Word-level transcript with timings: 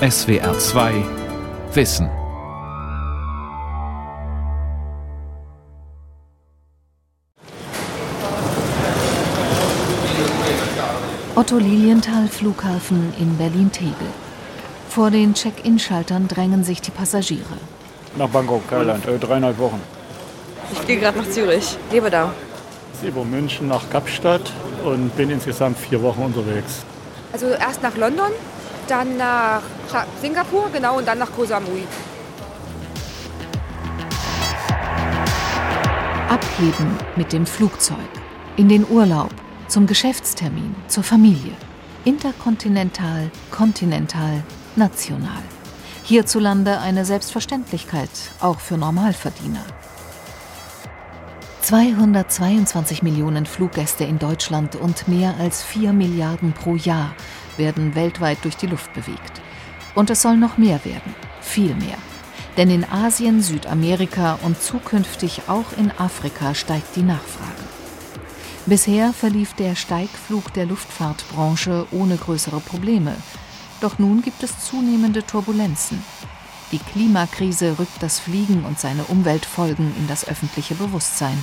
SWR 0.00 0.58
2 0.58 0.92
Wissen. 1.72 2.10
Otto 11.34 11.56
Lilienthal 11.56 12.28
Flughafen 12.28 13.14
in 13.18 13.38
Berlin-Tegel. 13.38 13.94
Vor 14.90 15.10
den 15.10 15.32
Check-in-Schaltern 15.32 16.28
drängen 16.28 16.62
sich 16.62 16.82
die 16.82 16.90
Passagiere. 16.90 17.40
Nach 18.18 18.28
Bangkok, 18.28 18.68
Thailand, 18.68 19.06
äh, 19.06 19.18
dreieinhalb 19.18 19.56
Wochen. 19.56 19.80
Ich 20.72 20.78
fliege 20.80 21.00
gerade 21.00 21.16
nach 21.16 21.30
Zürich, 21.30 21.78
lebe 21.90 22.10
da. 22.10 22.34
Über 23.02 23.24
München 23.24 23.68
nach 23.68 23.88
Kapstadt 23.88 24.52
und 24.84 25.16
bin 25.16 25.30
insgesamt 25.30 25.78
vier 25.78 26.02
Wochen 26.02 26.20
unterwegs. 26.20 26.84
Also 27.32 27.46
erst 27.46 27.82
nach 27.82 27.96
London, 27.96 28.30
dann 28.88 29.16
nach 29.16 29.62
Singapur, 30.20 30.70
genau, 30.72 30.98
und 30.98 31.06
dann 31.06 31.18
nach 31.18 31.30
Koh 31.34 31.44
Samui. 31.44 31.84
Abheben 36.28 36.98
mit 37.16 37.32
dem 37.32 37.46
Flugzeug. 37.46 37.96
In 38.56 38.68
den 38.68 38.86
Urlaub, 38.88 39.30
zum 39.68 39.86
Geschäftstermin, 39.86 40.74
zur 40.88 41.02
Familie. 41.02 41.52
Interkontinental, 42.04 43.30
kontinental, 43.50 44.42
national. 44.76 45.42
Hierzulande 46.04 46.78
eine 46.78 47.04
Selbstverständlichkeit, 47.04 48.10
auch 48.40 48.60
für 48.60 48.76
Normalverdiener. 48.76 49.64
222 51.62 53.02
Millionen 53.02 53.44
Fluggäste 53.44 54.04
in 54.04 54.20
Deutschland 54.20 54.76
und 54.76 55.08
mehr 55.08 55.34
als 55.40 55.64
4 55.64 55.92
Milliarden 55.92 56.52
pro 56.52 56.76
Jahr 56.76 57.12
werden 57.56 57.96
weltweit 57.96 58.38
durch 58.44 58.56
die 58.56 58.68
Luft 58.68 58.92
bewegt. 58.92 59.42
Und 59.96 60.10
es 60.10 60.22
soll 60.22 60.36
noch 60.36 60.58
mehr 60.58 60.84
werden, 60.84 61.14
viel 61.40 61.74
mehr. 61.74 61.98
Denn 62.56 62.70
in 62.70 62.84
Asien, 62.84 63.42
Südamerika 63.42 64.38
und 64.42 64.62
zukünftig 64.62 65.42
auch 65.48 65.72
in 65.76 65.90
Afrika 65.90 66.54
steigt 66.54 66.94
die 66.94 67.02
Nachfrage. 67.02 67.64
Bisher 68.66 69.12
verlief 69.12 69.54
der 69.54 69.74
Steigflug 69.74 70.52
der 70.52 70.66
Luftfahrtbranche 70.66 71.86
ohne 71.90 72.16
größere 72.16 72.60
Probleme. 72.60 73.16
Doch 73.80 73.98
nun 73.98 74.22
gibt 74.22 74.42
es 74.42 74.66
zunehmende 74.66 75.24
Turbulenzen. 75.24 76.02
Die 76.72 76.78
Klimakrise 76.78 77.78
rückt 77.78 78.00
das 78.02 78.18
Fliegen 78.18 78.64
und 78.64 78.78
seine 78.78 79.04
Umweltfolgen 79.04 79.94
in 79.96 80.08
das 80.08 80.26
öffentliche 80.26 80.74
Bewusstsein 80.74 81.42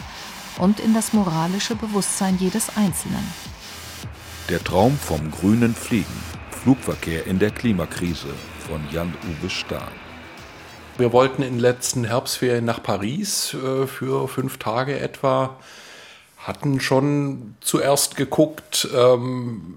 und 0.58 0.80
in 0.80 0.94
das 0.94 1.14
moralische 1.14 1.76
Bewusstsein 1.76 2.38
jedes 2.40 2.76
Einzelnen. 2.76 3.26
Der 4.50 4.64
Traum 4.64 4.98
vom 4.98 5.32
grünen 5.32 5.73
Fliegen. 5.73 6.33
Flugverkehr 6.64 7.28
in 7.28 7.39
der 7.39 7.52
Klimakrise 7.52 8.30
von 8.69 8.81
Jan-Uwe 8.89 9.50
Stahn. 9.50 9.92
Wir 10.97 11.11
wollten 11.11 11.44
in 11.44 11.55
den 11.55 11.59
letzten 11.59 12.05
Herbstferien 12.05 12.64
nach 12.64 12.81
Paris 12.81 13.53
äh, 13.53 13.86
für 13.86 14.30
fünf 14.30 14.59
Tage 14.59 14.97
etwa. 14.97 15.58
Hatten 16.38 16.80
schon 16.80 17.55
zuerst 17.59 18.16
geguckt, 18.16 18.88
ähm, 18.95 19.75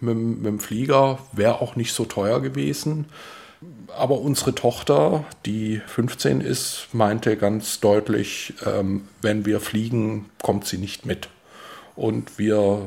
mit, 0.00 0.16
mit 0.16 0.46
dem 0.46 0.60
Flieger 0.60 1.18
wäre 1.32 1.60
auch 1.60 1.74
nicht 1.74 1.92
so 1.92 2.04
teuer 2.04 2.40
gewesen. 2.40 3.06
Aber 3.88 4.20
unsere 4.20 4.54
Tochter, 4.54 5.24
die 5.46 5.82
15 5.84 6.40
ist, 6.40 6.90
meinte 6.92 7.36
ganz 7.36 7.80
deutlich, 7.80 8.54
ähm, 8.64 9.08
wenn 9.20 9.46
wir 9.46 9.58
fliegen, 9.58 10.26
kommt 10.40 10.64
sie 10.64 10.78
nicht 10.78 11.06
mit. 11.06 11.28
Und 11.96 12.38
wir 12.38 12.82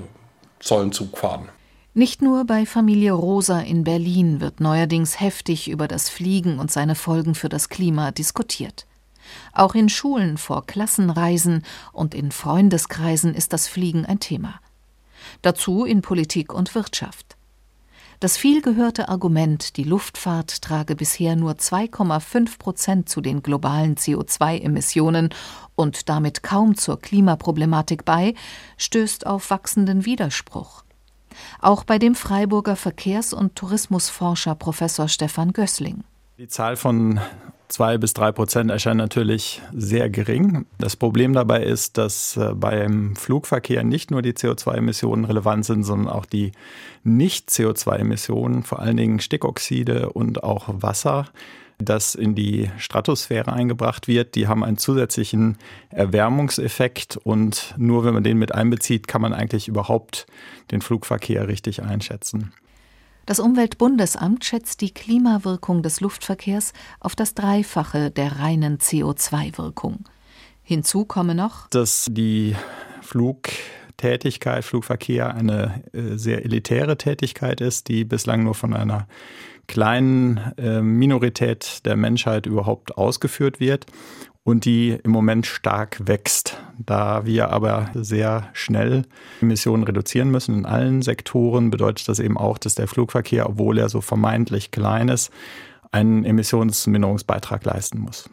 sollen 0.61 0.93
Zug 0.93 1.17
fahren. 1.17 1.49
Nicht 1.97 2.21
nur 2.21 2.45
bei 2.45 2.67
Familie 2.67 3.13
Rosa 3.13 3.59
in 3.59 3.83
Berlin 3.83 4.39
wird 4.39 4.59
neuerdings 4.59 5.19
heftig 5.19 5.67
über 5.67 5.87
das 5.87 6.09
Fliegen 6.09 6.59
und 6.59 6.69
seine 6.69 6.93
Folgen 6.93 7.33
für 7.33 7.49
das 7.49 7.69
Klima 7.69 8.11
diskutiert. 8.11 8.85
Auch 9.51 9.73
in 9.73 9.89
Schulen 9.89 10.37
vor 10.37 10.67
Klassenreisen 10.67 11.63
und 11.93 12.13
in 12.13 12.31
Freundeskreisen 12.31 13.33
ist 13.33 13.51
das 13.51 13.67
Fliegen 13.67 14.05
ein 14.05 14.19
Thema. 14.19 14.59
Dazu 15.41 15.85
in 15.85 16.03
Politik 16.03 16.53
und 16.53 16.75
Wirtschaft. 16.75 17.35
Das 18.19 18.37
vielgehörte 18.37 19.09
Argument, 19.09 19.75
die 19.75 19.83
Luftfahrt 19.83 20.61
trage 20.61 20.95
bisher 20.95 21.35
nur 21.35 21.53
2,5 21.53 22.59
Prozent 22.59 23.09
zu 23.09 23.21
den 23.21 23.41
globalen 23.41 23.95
CO2-Emissionen 23.95 25.33
und 25.73 26.09
damit 26.09 26.43
kaum 26.43 26.77
zur 26.77 27.01
Klimaproblematik 27.01 28.05
bei, 28.05 28.35
stößt 28.77 29.25
auf 29.25 29.49
wachsenden 29.49 30.05
Widerspruch. 30.05 30.83
Auch 31.59 31.83
bei 31.83 31.99
dem 31.99 32.15
Freiburger 32.15 32.75
Verkehrs- 32.75 33.33
und 33.33 33.55
Tourismusforscher 33.55 34.55
Professor 34.55 35.07
Stefan 35.07 35.53
Gößling. 35.53 36.03
Die 36.37 36.47
Zahl 36.47 36.75
von 36.75 37.19
zwei 37.67 37.97
bis 37.97 38.13
drei 38.13 38.31
Prozent 38.31 38.71
erscheint 38.71 38.97
natürlich 38.97 39.61
sehr 39.73 40.09
gering. 40.09 40.65
Das 40.77 40.95
Problem 40.95 41.33
dabei 41.33 41.63
ist, 41.63 41.97
dass 41.97 42.37
äh, 42.37 42.53
beim 42.53 43.15
Flugverkehr 43.15 43.83
nicht 43.83 44.11
nur 44.11 44.21
die 44.21 44.33
CO2-Emissionen 44.33 45.25
relevant 45.25 45.65
sind, 45.65 45.83
sondern 45.83 46.13
auch 46.13 46.25
die 46.25 46.51
Nicht-CO2-Emissionen, 47.03 48.63
vor 48.63 48.79
allen 48.79 48.97
Dingen 48.97 49.19
Stickoxide 49.19 50.09
und 50.11 50.43
auch 50.43 50.65
Wasser 50.67 51.25
das 51.77 52.15
in 52.15 52.33
die 52.35 52.71
Stratosphäre 52.77 53.53
eingebracht 53.53 54.07
wird, 54.07 54.35
die 54.35 54.47
haben 54.47 54.63
einen 54.63 54.77
zusätzlichen 54.77 55.57
Erwärmungseffekt 55.89 57.17
und 57.17 57.75
nur 57.77 58.03
wenn 58.03 58.13
man 58.13 58.23
den 58.23 58.37
mit 58.37 58.53
einbezieht, 58.53 59.07
kann 59.07 59.21
man 59.21 59.33
eigentlich 59.33 59.67
überhaupt 59.67 60.25
den 60.71 60.81
Flugverkehr 60.81 61.47
richtig 61.47 61.83
einschätzen. 61.83 62.51
Das 63.27 63.39
Umweltbundesamt 63.39 64.45
schätzt 64.45 64.79
die 64.79 64.93
Klimawirkung 64.93 65.83
des 65.83 65.99
Luftverkehrs 65.99 66.71
auf 67.01 67.13
das 67.13 67.33
Dreifache 67.33 68.09
der 68.09 68.39
reinen 68.39 68.77
CO2-Wirkung. 68.77 70.05
Hinzu 70.63 71.05
komme 71.05 71.35
noch, 71.35 71.69
dass 71.69 72.07
die 72.09 72.55
Flugtätigkeit, 73.01 74.63
Flugverkehr 74.63 75.35
eine 75.35 75.83
äh, 75.91 76.17
sehr 76.17 76.45
elitäre 76.45 76.97
Tätigkeit 76.97 77.59
ist, 77.59 77.89
die 77.89 78.05
bislang 78.05 78.43
nur 78.43 78.55
von 78.55 78.73
einer 78.73 79.07
kleinen 79.67 80.39
äh, 80.57 80.81
Minorität 80.81 81.85
der 81.85 81.95
Menschheit 81.95 82.45
überhaupt 82.45 82.97
ausgeführt 82.97 83.59
wird 83.59 83.85
und 84.43 84.63
die 84.63 84.97
im 85.03 85.11
Moment 85.11 85.45
stark 85.45 86.07
wächst. 86.07 86.57
Da 86.77 87.25
wir 87.25 87.49
aber 87.49 87.89
sehr 87.93 88.47
schnell 88.53 89.03
Emissionen 89.41 89.83
reduzieren 89.83 90.31
müssen 90.31 90.59
in 90.59 90.65
allen 90.65 91.01
Sektoren, 91.01 91.69
bedeutet 91.69 92.07
das 92.07 92.19
eben 92.19 92.37
auch, 92.37 92.57
dass 92.57 92.75
der 92.75 92.87
Flugverkehr, 92.87 93.49
obwohl 93.49 93.77
er 93.77 93.89
so 93.89 93.99
vermeintlich 93.99 94.71
klein 94.71 95.09
ist, 95.09 95.31
einen 95.91 96.23
Emissionsminderungsbeitrag 96.23 97.65
leisten 97.65 97.99
muss. 97.99 98.29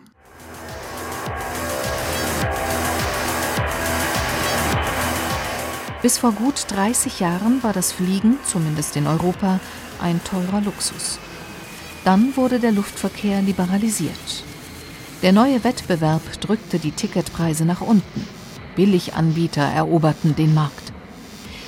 Bis 6.04 6.18
vor 6.18 6.32
gut 6.32 6.66
30 6.68 7.20
Jahren 7.20 7.62
war 7.62 7.72
das 7.72 7.90
Fliegen, 7.90 8.36
zumindest 8.44 8.94
in 8.96 9.06
Europa, 9.06 9.58
ein 10.04 10.22
teurer 10.22 10.60
Luxus. 10.60 11.18
Dann 12.04 12.36
wurde 12.36 12.60
der 12.60 12.72
Luftverkehr 12.72 13.40
liberalisiert. 13.40 14.44
Der 15.22 15.32
neue 15.32 15.64
Wettbewerb 15.64 16.20
drückte 16.40 16.78
die 16.78 16.92
Ticketpreise 16.92 17.64
nach 17.64 17.80
unten. 17.80 18.28
Billiganbieter 18.76 19.62
eroberten 19.62 20.36
den 20.36 20.52
Markt. 20.52 20.92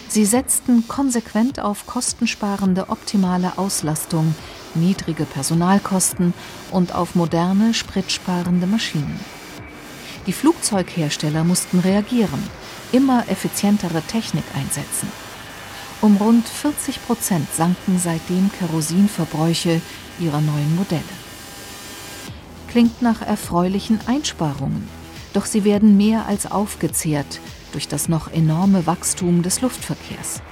Sie 0.09 0.27
setzten 0.27 0.87
konsequent 0.87 1.59
auf 1.59 1.87
kostensparende 1.87 2.91
optimale 2.91 3.57
Auslastung, 3.57 4.35
niedrige 4.75 5.25
Personalkosten 5.25 6.35
und 6.71 6.95
auf 6.95 7.15
moderne, 7.15 7.73
spritsparende 7.73 8.67
Maschinen. 8.67 9.19
Die 10.27 10.33
Flugzeughersteller 10.33 11.45
mussten 11.45 11.79
reagieren, 11.79 12.43
immer 12.93 13.25
effizientere 13.29 14.03
Technik 14.03 14.45
einsetzen. 14.55 15.09
Um 16.01 16.17
rund 16.17 16.47
40 16.47 17.05
Prozent 17.07 17.49
sanken 17.55 17.99
seitdem 17.99 18.51
Kerosinverbräuche 18.53 19.81
ihrer 20.19 20.41
neuen 20.41 20.77
Modelle 20.77 21.03
klingt 22.77 23.01
nach 23.01 23.23
erfreulichen 23.23 24.01
Einsparungen, 24.07 24.87
doch 25.33 25.47
sie 25.47 25.65
werden 25.65 25.97
mehr 25.97 26.27
als 26.27 26.45
aufgezehrt 26.45 27.41
durch 27.73 27.89
das 27.89 28.07
noch 28.11 28.31
enorme 28.31 28.87
Wachstum 28.87 29.41
des 29.41 29.63
Luftverkehrs. 29.63 30.43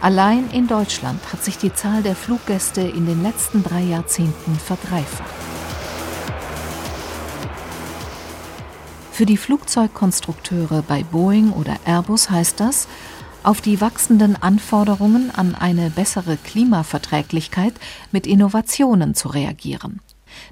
Allein 0.00 0.48
in 0.52 0.68
Deutschland 0.68 1.20
hat 1.30 1.44
sich 1.44 1.58
die 1.58 1.74
Zahl 1.74 2.02
der 2.02 2.16
Fluggäste 2.16 2.80
in 2.80 3.04
den 3.04 3.22
letzten 3.22 3.62
drei 3.62 3.82
Jahrzehnten 3.82 4.56
verdreifacht. 4.58 5.28
Für 9.12 9.26
die 9.26 9.36
Flugzeugkonstrukteure 9.36 10.80
bei 10.80 11.02
Boeing 11.02 11.52
oder 11.52 11.76
Airbus 11.84 12.30
heißt 12.30 12.58
das, 12.58 12.88
auf 13.42 13.60
die 13.60 13.80
wachsenden 13.80 14.40
Anforderungen 14.40 15.30
an 15.34 15.54
eine 15.54 15.90
bessere 15.90 16.36
Klimaverträglichkeit 16.36 17.74
mit 18.12 18.26
Innovationen 18.26 19.14
zu 19.14 19.28
reagieren. 19.28 20.00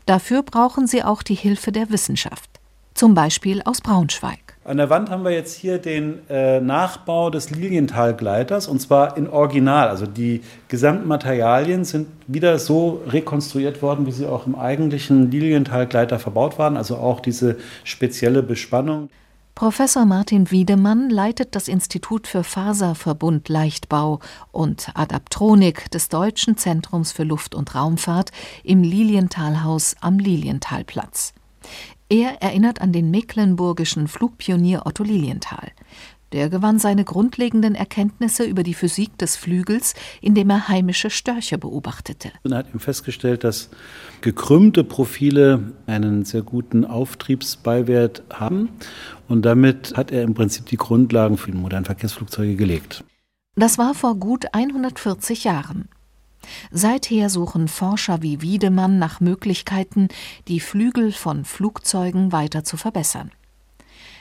Dafür 0.07 0.43
brauchen 0.43 0.87
sie 0.87 1.03
auch 1.03 1.23
die 1.23 1.35
Hilfe 1.35 1.73
der 1.73 1.91
Wissenschaft, 1.91 2.51
zum 2.95 3.15
Beispiel 3.15 3.63
aus 3.63 3.81
Braunschweig. 3.81 4.45
An 4.67 4.79
der 4.79 4.89
Wand 4.89 5.11
haben 5.11 5.25
wir 5.25 5.31
jetzt 5.31 5.59
hier 5.59 5.77
den 5.77 6.21
äh, 6.31 6.59
Nachbau 6.59 7.29
des 7.29 7.51
Lilienthal-Gleiters 7.51 8.67
und 8.67 8.81
zwar 8.81 9.15
in 9.19 9.29
Original. 9.29 9.89
Also 9.89 10.07
die 10.07 10.41
gesamten 10.69 11.07
Materialien 11.07 11.85
sind 11.85 12.07
wieder 12.29 12.59
so 12.59 13.03
rekonstruiert 13.07 13.83
worden, 13.83 14.07
wie 14.07 14.13
sie 14.13 14.27
auch 14.27 14.47
im 14.47 14.55
eigentlichen 14.55 15.31
Lilienthal-Gleiter 15.31 16.19
verbaut 16.19 16.59
waren. 16.59 16.79
Also 16.79 16.97
auch 16.97 17.21
diese 17.21 17.59
spezielle 17.85 18.43
Bespannung. 18.43 19.11
Professor 19.55 20.05
Martin 20.05 20.51
Wiedemann 20.51 21.11
leitet 21.11 21.55
das 21.55 21.69
Institut 21.69 22.27
für 22.27 22.43
Faserverbund 22.43 23.49
Leichtbau 23.49 24.19
und 24.51 24.91
Adaptronik 24.95 25.89
des 25.93 26.09
Deutschen 26.09 26.57
Zentrums 26.57 27.13
für 27.13 27.23
Luft- 27.23 27.55
und 27.55 27.73
Raumfahrt 27.77 28.33
im 28.65 28.83
Lilienthalhaus 28.83 29.95
am 30.01 30.19
Lilienthalplatz. 30.19 31.35
Er 32.09 32.43
erinnert 32.43 32.81
an 32.81 32.93
den 32.93 33.13
mecklenburgischen 33.13 34.09
Flugpionier 34.09 34.87
Otto 34.87 35.05
Lilienthal. 35.05 35.71
Der 36.35 36.51
gewann 36.51 36.81
seine 36.81 37.05
grundlegenden 37.05 37.77
Erkenntnisse 37.77 38.43
über 38.43 38.65
die 38.65 38.75
Physik 38.75 39.17
des 39.19 39.37
Flügels, 39.37 39.95
indem 40.21 40.51
er 40.51 40.67
heimische 40.67 41.09
Störche 41.09 41.59
beobachtete. 41.59 42.33
Er 42.43 42.57
hat 42.57 42.67
festgestellt, 42.77 43.45
dass 43.45 43.71
gekrümmte 44.21 44.83
Profile 44.83 45.75
einen 45.87 46.25
sehr 46.25 46.43
guten 46.43 46.85
Auftriebsbeiwert 46.85 48.25
haben. 48.33 48.71
Und 49.29 49.43
damit 49.47 49.97
hat 49.97 50.11
er 50.11 50.23
im 50.23 50.35
Prinzip 50.35 50.67
die 50.67 50.77
Grundlagen 50.77 51.37
für 51.39 51.53
die 51.53 51.57
modernen 51.57 51.85
Verkehrsflugzeuge 51.85 52.57
gelegt. 52.57 53.05
Das 53.55 53.79
war 53.79 53.95
vor 53.95 54.17
gut 54.17 54.47
140 54.55 55.45
Jahren. 55.45 55.89
Seither 56.73 57.31
suchen 57.31 57.69
Forscher 57.69 58.23
wie 58.23 58.43
Wiedemann 58.43 58.99
nach 58.99 59.21
Möglichkeiten, 59.21 60.09
die 60.49 60.59
Flügel 60.59 61.13
von 61.13 61.45
Flugzeugen 61.45 62.33
weiter 62.33 62.65
zu 62.65 62.77
verbessern. 62.77 63.31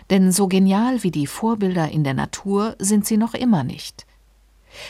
Denn 0.09 0.31
so 0.31 0.47
genial 0.47 1.03
wie 1.03 1.11
die 1.11 1.27
Vorbilder 1.27 1.89
in 1.89 2.03
der 2.03 2.13
Natur 2.13 2.75
sind 2.79 3.05
sie 3.05 3.17
noch 3.17 3.33
immer 3.33 3.63
nicht. 3.63 4.05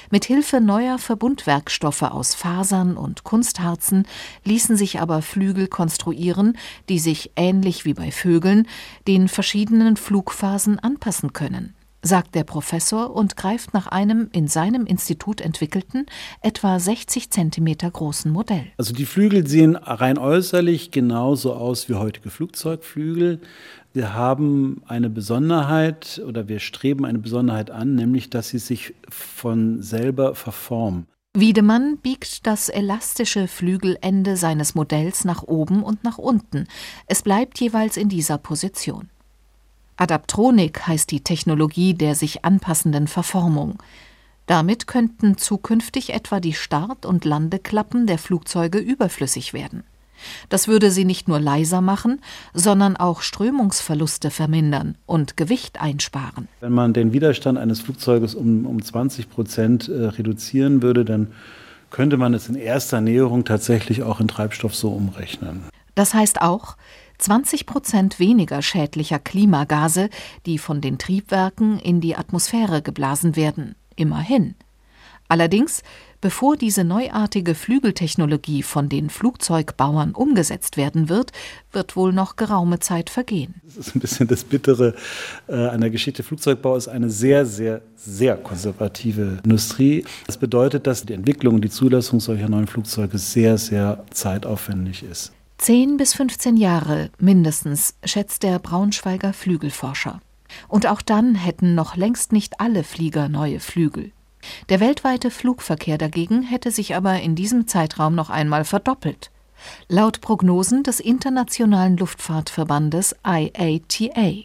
Mit 0.10 0.26
Hilfe 0.26 0.62
neuer 0.62 0.98
Verbundwerkstoffe 0.98 2.04
aus 2.04 2.36
Fasern 2.36 2.96
und 2.96 3.24
Kunstharzen 3.24 4.08
ließen 4.46 4.78
sich 4.78 5.02
aber 5.02 5.22
Flügel 5.22 5.68
konstruieren, 5.68 6.58
die 6.90 7.00
sich 7.00 7.32
ähnlich 7.36 7.84
wie 7.84 7.94
bei 7.94 8.12
Vögeln 8.12 8.68
den 9.08 9.28
verschiedenen 9.28 9.98
Flugphasen 9.98 10.80
anpassen 10.80 11.34
können 11.34 11.76
sagt 12.04 12.36
der 12.36 12.44
Professor 12.44 13.16
und 13.16 13.36
greift 13.36 13.74
nach 13.74 13.88
einem 13.88 14.30
in 14.34 14.48
seinem 14.48 14.86
Institut 14.86 15.42
entwickelten, 15.42 16.06
etwa 16.42 16.78
60 16.78 17.32
Zentimeter 17.32 17.90
großen 17.90 18.32
Modell. 18.32 18.66
Also 18.78 18.94
die 18.94 19.06
Flügel 19.06 19.48
sehen 19.48 19.76
rein 19.76 20.18
äußerlich 20.18 20.92
genauso 20.92 21.54
aus 21.54 21.90
wie 21.90 21.96
heutige 21.96 22.30
Flugzeugflügel. 22.30 23.40
Wir 23.94 24.14
haben 24.14 24.84
eine 24.88 25.10
Besonderheit 25.10 26.22
oder 26.28 26.48
wir 26.48 26.60
streben 26.60 27.06
eine 27.06 27.20
Besonderheit 27.20 27.72
an, 27.72 27.96
nämlich 27.96 28.30
dass 28.30 28.50
sie 28.50 28.60
sich 28.60 28.94
von 29.10 29.82
selber 29.82 30.36
verformen. 30.36 31.08
Wiedemann 31.36 31.98
biegt 31.98 32.46
das 32.46 32.70
elastische 32.70 33.48
Flügelende 33.48 34.38
seines 34.38 34.76
Modells 34.76 35.26
nach 35.26 35.42
oben 35.42 35.82
und 35.82 36.04
nach 36.04 36.20
unten. 36.20 36.68
Es 37.08 37.24
bleibt 37.24 37.60
jeweils 37.60 37.98
in 37.98 38.08
dieser 38.08 38.38
Position. 38.38 39.10
Adaptronik 39.98 40.88
heißt 40.88 41.12
die 41.12 41.22
Technologie 41.22 41.94
der 41.94 42.16
sich 42.16 42.46
anpassenden 42.46 43.08
Verformung. 43.08 43.82
Damit 44.46 44.88
könnten 44.88 45.38
zukünftig 45.38 46.14
etwa 46.14 46.40
die 46.40 46.54
Start- 46.54 47.06
und 47.06 47.24
Landeklappen 47.24 48.08
der 48.08 48.18
Flugzeuge 48.18 48.80
überflüssig 48.80 49.54
werden. 49.54 49.84
Das 50.50 50.68
würde 50.68 50.92
sie 50.92 51.06
nicht 51.06 51.28
nur 51.28 51.40
leiser 51.40 51.82
machen, 51.82 52.22
sondern 52.54 52.96
auch 52.98 53.22
Strömungsverluste 53.22 54.32
vermindern 54.32 54.96
und 55.06 55.38
Gewicht 55.38 55.82
einsparen. 55.82 56.48
Wenn 56.62 56.74
man 56.74 56.94
den 56.94 57.14
Widerstand 57.14 57.58
eines 57.58 57.82
Flugzeuges 57.82 58.36
um, 58.36 58.66
um 58.66 58.82
20 58.82 59.30
Prozent 59.30 59.90
äh, 59.90 60.06
reduzieren 60.06 60.82
würde, 60.82 61.06
dann 61.06 61.28
könnte 61.90 62.18
man 62.18 62.34
es 62.34 62.50
in 62.50 62.56
erster 62.56 63.02
Näherung 63.02 63.46
tatsächlich 63.46 64.04
auch 64.04 64.20
in 64.20 64.28
Treibstoff 64.28 64.76
so 64.76 64.90
umrechnen. 64.90 65.64
Das 65.96 66.14
heißt 66.14 66.42
auch, 66.42 66.76
20 67.18 67.66
Prozent 67.66 68.20
weniger 68.20 68.62
schädlicher 68.62 69.20
Klimagase, 69.20 70.10
die 70.46 70.58
von 70.58 70.82
den 70.82 70.98
Triebwerken 70.98 71.80
in 71.80 72.02
die 72.02 72.16
Atmosphäre 72.16 72.82
geblasen 72.82 73.36
werden. 73.36 73.76
Immerhin. 73.96 74.56
Allerdings, 75.34 75.82
bevor 76.22 76.58
diese 76.58 76.84
neuartige 76.84 77.56
Flügeltechnologie 77.56 78.62
von 78.62 78.88
den 78.88 79.10
Flugzeugbauern 79.10 80.12
umgesetzt 80.12 80.78
werden 80.78 81.10
wird, 81.10 81.32
wird 81.72 81.96
wohl 81.96 82.14
noch 82.14 82.36
geraume 82.36 82.80
Zeit 82.80 83.10
vergehen. 83.10 83.56
Das 83.64 83.78
ist 83.78 83.96
ein 83.96 84.00
bisschen 84.00 84.28
das 84.28 84.44
Bittere 84.44 84.94
äh, 85.48 85.56
an 85.56 85.82
der 85.82 85.90
Geschichte. 85.90 86.24
Flugzeugbau 86.24 86.76
ist 86.76 86.88
eine 86.88 87.10
sehr, 87.10 87.46
sehr, 87.46 87.82
sehr 87.96 88.36
konservative 88.36 89.40
Industrie. 89.44 90.06
Das 90.28 90.38
bedeutet, 90.38 90.86
dass 90.86 91.04
die 91.06 91.14
Entwicklung 91.14 91.56
und 91.56 91.62
die 91.62 91.70
Zulassung 91.70 92.20
solcher 92.20 92.50
neuen 92.50 92.68
Flugzeuge 92.68 93.18
sehr, 93.18 93.58
sehr 93.58 94.04
zeitaufwendig 94.12 95.04
ist. 95.04 95.32
Zehn 95.64 95.96
bis 95.96 96.14
15 96.16 96.58
Jahre 96.58 97.10
mindestens, 97.20 97.96
schätzt 98.04 98.44
der 98.44 98.60
Braunschweiger 98.60 99.32
Flügelforscher. 99.32 100.20
Und 100.68 100.88
auch 100.88 101.02
dann 101.02 101.36
hätten 101.36 101.74
noch 101.74 101.96
längst 101.96 102.34
nicht 102.34 102.60
alle 102.60 102.84
Flieger 102.84 103.30
neue 103.30 103.62
Flügel. 103.62 104.12
Der 104.68 104.82
weltweite 104.82 105.32
Flugverkehr 105.32 105.98
dagegen 105.98 106.42
hätte 106.42 106.70
sich 106.70 106.98
aber 106.98 107.22
in 107.22 107.36
diesem 107.36 107.66
Zeitraum 107.66 108.14
noch 108.14 108.30
einmal 108.30 108.66
verdoppelt. 108.66 109.32
Laut 109.88 110.20
Prognosen 110.20 110.84
des 110.84 111.00
Internationalen 111.00 111.96
Luftfahrtverbandes 111.96 113.16
IATA. 113.26 114.44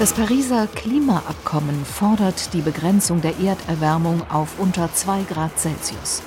Das 0.00 0.12
Pariser 0.12 0.66
Klimaabkommen 0.66 1.84
fordert 1.84 2.52
die 2.52 2.62
Begrenzung 2.62 3.20
der 3.20 3.38
Erderwärmung 3.38 4.28
auf 4.28 4.58
unter 4.58 4.92
2 4.92 5.22
Grad 5.22 5.56
Celsius. 5.56 6.20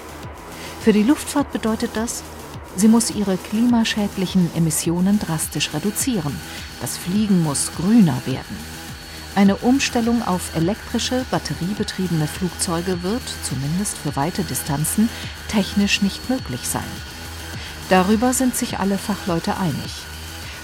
Für 0.79 0.93
die 0.93 1.03
Luftfahrt 1.03 1.51
bedeutet 1.51 1.91
das, 1.95 2.23
sie 2.77 2.87
muss 2.87 3.11
ihre 3.11 3.35
klimaschädlichen 3.35 4.49
Emissionen 4.55 5.19
drastisch 5.19 5.73
reduzieren. 5.73 6.33
Das 6.79 6.97
Fliegen 6.97 7.43
muss 7.43 7.73
grüner 7.75 8.15
werden. 8.25 8.57
Eine 9.35 9.57
Umstellung 9.57 10.23
auf 10.25 10.55
elektrische, 10.55 11.25
batteriebetriebene 11.29 12.27
Flugzeuge 12.27 13.03
wird, 13.03 13.21
zumindest 13.43 13.97
für 13.97 14.15
weite 14.15 14.43
Distanzen, 14.43 15.09
technisch 15.49 16.01
nicht 16.01 16.29
möglich 16.29 16.61
sein. 16.69 16.87
Darüber 17.89 18.31
sind 18.31 18.55
sich 18.55 18.79
alle 18.79 18.97
Fachleute 18.97 19.57
einig. 19.57 19.93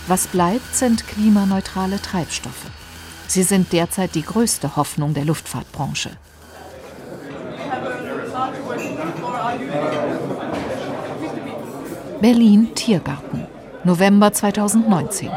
Was 0.08 0.28
bleibt, 0.28 0.74
sind 0.74 1.06
klimaneutrale 1.06 2.02
Treibstoffe. 2.02 2.72
Sie 3.28 3.44
sind 3.44 3.74
derzeit 3.74 4.16
die 4.16 4.24
größte 4.24 4.76
Hoffnung 4.76 5.14
der 5.14 5.26
Luftfahrtbranche. 5.26 6.12
Berlin 12.22 12.74
Tiergarten, 12.74 13.48
November 13.84 14.32
2019. 14.32 15.30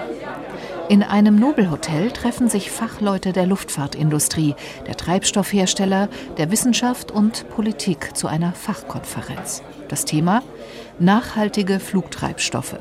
In 0.88 1.02
einem 1.02 1.34
Nobelhotel 1.34 2.12
treffen 2.12 2.48
sich 2.48 2.70
Fachleute 2.70 3.32
der 3.32 3.44
Luftfahrtindustrie, 3.46 4.54
der 4.86 4.96
Treibstoffhersteller, 4.96 6.08
der 6.38 6.52
Wissenschaft 6.52 7.10
und 7.10 7.48
Politik 7.48 8.16
zu 8.16 8.28
einer 8.28 8.52
Fachkonferenz. 8.52 9.62
Das 9.88 10.04
Thema 10.04 10.42
nachhaltige 11.00 11.80
Flugtreibstoffe. 11.80 12.76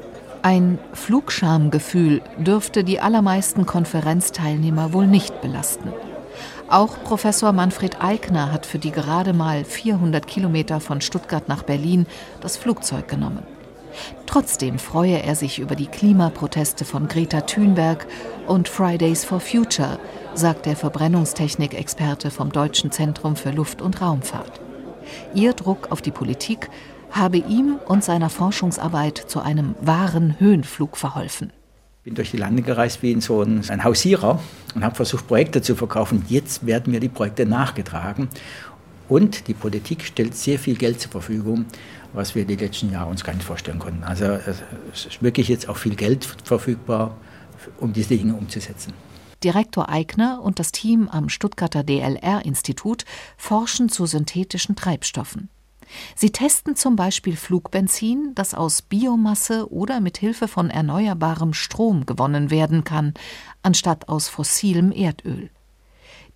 Ein 0.46 0.78
Flugschamgefühl 0.94 2.22
dürfte 2.38 2.84
die 2.84 3.00
allermeisten 3.00 3.66
Konferenzteilnehmer 3.66 4.94
wohl 4.94 5.08
nicht 5.08 5.42
belasten. 5.42 5.92
Auch 6.70 7.04
Professor 7.04 7.52
Manfred 7.52 8.00
Eigner 8.00 8.52
hat 8.52 8.68
für 8.68 8.78
die 8.78 8.92
gerade 8.92 9.34
mal 9.34 9.66
400 9.66 10.28
Kilometer 10.28 10.80
von 10.80 11.02
Stuttgart 11.02 11.48
nach 11.48 11.64
Berlin 11.64 12.06
das 12.42 12.58
Flugzeug 12.58 13.08
genommen. 13.08 13.42
Trotzdem 14.28 14.78
freue 14.78 15.24
er 15.24 15.34
sich 15.34 15.58
über 15.58 15.76
die 15.76 15.88
Klimaproteste 15.88 16.86
von 16.86 17.08
Greta 17.08 17.42
Thunberg 17.42 18.06
und 18.46 18.70
Fridays 18.70 19.26
for 19.26 19.40
Future, 19.40 19.98
sagt 20.36 20.68
der 20.68 20.76
Verbrennungstechnikexperte 20.76 22.30
vom 22.30 22.52
Deutschen 22.52 22.92
Zentrum 22.92 23.36
für 23.36 23.50
Luft- 23.50 23.82
und 23.82 24.00
Raumfahrt. 24.00 24.62
Ihr 25.34 25.54
Druck 25.54 25.92
auf 25.92 26.04
die 26.04 26.12
Politik 26.12 26.70
habe 27.16 27.38
ihm 27.38 27.80
und 27.86 28.04
seiner 28.04 28.30
Forschungsarbeit 28.30 29.18
zu 29.18 29.40
einem 29.40 29.76
wahren 29.80 30.40
Höhenflug 30.40 30.98
verholfen. 30.98 31.52
Ich 32.00 32.04
bin 32.04 32.16
durch 32.16 32.32
die 32.32 32.38
Lande 32.38 32.62
gereist 32.62 33.02
wie 33.02 33.12
in 33.12 33.22
so 33.22 33.42
ein, 33.42 33.68
ein 33.70 33.84
Hausierer 33.84 34.40
und 34.76 34.84
habe 34.84 34.96
versucht, 34.96 35.26
Projekte 35.28 35.62
zu 35.62 35.76
verkaufen. 35.76 36.26
Jetzt 36.28 36.66
werden 36.66 36.92
mir 36.92 37.00
die 37.00 37.10
Projekte 37.10 37.46
nachgetragen. 37.46 38.28
Und 39.08 39.48
die 39.48 39.54
Politik 39.54 40.04
stellt 40.04 40.36
sehr 40.36 40.60
viel 40.60 40.76
Geld 40.76 41.00
zur 41.00 41.12
Verfügung, 41.12 41.66
was 42.14 42.36
wir 42.36 42.46
die 42.46 42.56
letzten 42.56 42.92
Jahre 42.92 43.10
uns 43.10 43.24
gar 43.24 43.34
nicht 43.34 43.46
vorstellen 43.46 43.80
konnten. 43.80 44.04
Also 44.04 44.26
es 44.26 45.06
ist 45.06 45.24
wirklich 45.24 45.48
jetzt 45.48 45.70
auch 45.70 45.78
viel 45.78 45.96
Geld 45.96 46.26
verfügbar, 46.44 47.16
um 47.80 47.94
diese 47.94 48.18
Dinge 48.18 48.34
umzusetzen. 48.36 48.94
Direktor 49.44 49.90
Eigner 49.90 50.42
und 50.42 50.60
das 50.60 50.72
Team 50.72 51.08
am 51.08 51.30
Stuttgarter 51.30 51.84
DLR-Institut 51.84 53.06
forschen 53.38 53.90
zu 53.90 54.06
synthetischen 54.06 54.76
Treibstoffen. 54.76 55.50
Sie 56.16 56.32
testen 56.32 56.76
zum 56.76 56.96
Beispiel 56.96 57.36
Flugbenzin, 57.36 58.32
das 58.36 58.54
aus 58.54 58.82
Biomasse 58.82 59.72
oder 59.72 60.00
mit 60.00 60.18
Hilfe 60.18 60.48
von 60.48 60.70
erneuerbarem 60.70 61.54
Strom 61.54 62.06
gewonnen 62.06 62.50
werden 62.50 62.84
kann, 62.84 63.14
anstatt 63.64 64.10
aus 64.10 64.28
fossilem 64.28 64.92
Erdöl. 64.92 65.50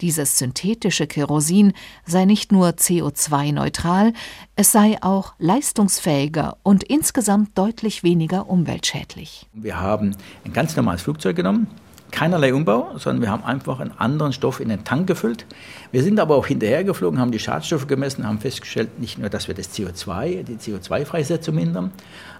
Dieses 0.02 0.38
synthetische 0.38 1.08
Kerosin 1.08 1.74
sei 2.06 2.24
nicht 2.24 2.54
nur 2.54 2.70
CO2-neutral, 2.70 4.14
es 4.56 4.72
sei 4.72 4.98
auch 5.02 5.34
leistungsfähiger 5.40 6.58
und 6.64 6.84
insgesamt 6.84 7.58
deutlich 7.58 8.02
weniger 8.02 8.50
umweltschädlich. 8.50 9.48
Wir 9.54 9.78
haben 9.78 10.16
ein 10.46 10.54
ganz 10.54 10.76
normales 10.78 11.02
Flugzeug 11.02 11.36
genommen, 11.36 11.68
keinerlei 12.12 12.54
Umbau, 12.54 12.98
sondern 12.98 13.22
wir 13.22 13.32
haben 13.32 13.44
einfach 13.44 13.80
einen 13.80 13.92
anderen 13.98 14.34
Stoff 14.34 14.60
in 14.60 14.70
den 14.70 14.84
Tank 14.84 15.08
gefüllt. 15.08 15.46
Wir 15.92 16.04
sind 16.04 16.20
aber 16.20 16.36
auch 16.36 16.48
hinterhergeflogen, 16.48 17.20
haben 17.20 17.32
die 17.32 17.40
Schadstoffe 17.40 17.88
gemessen, 17.88 18.28
haben 18.28 18.40
festgestellt, 18.40 19.00
nicht 19.00 19.18
nur, 19.18 19.30
dass 19.30 19.48
wir 19.48 19.56
das 19.56 19.74
CO2, 19.74 20.44
die 20.44 20.56
CO2-Freisetzung 20.56 21.56
mindern, 21.56 21.92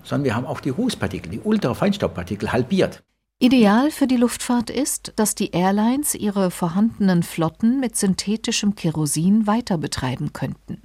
sondern 0.04 0.26
wir 0.26 0.36
haben 0.36 0.46
auch 0.46 0.60
die 0.60 0.70
Rußpartikel, 0.70 1.32
die 1.32 1.40
Ultrafeinstaubpartikel 1.40 2.52
halbiert. 2.52 3.04
Ideal 3.42 3.90
für 3.90 4.06
die 4.06 4.18
Luftfahrt 4.18 4.70
ist, 4.70 5.14
dass 5.16 5.34
die 5.34 5.52
Airlines 5.52 6.14
ihre 6.14 6.52
vorhandenen 6.52 7.24
Flotten 7.24 7.80
mit 7.80 7.96
synthetischem 7.96 8.76
Kerosin 8.76 9.48
weiter 9.48 9.78
betreiben 9.78 10.34
könnten. 10.34 10.82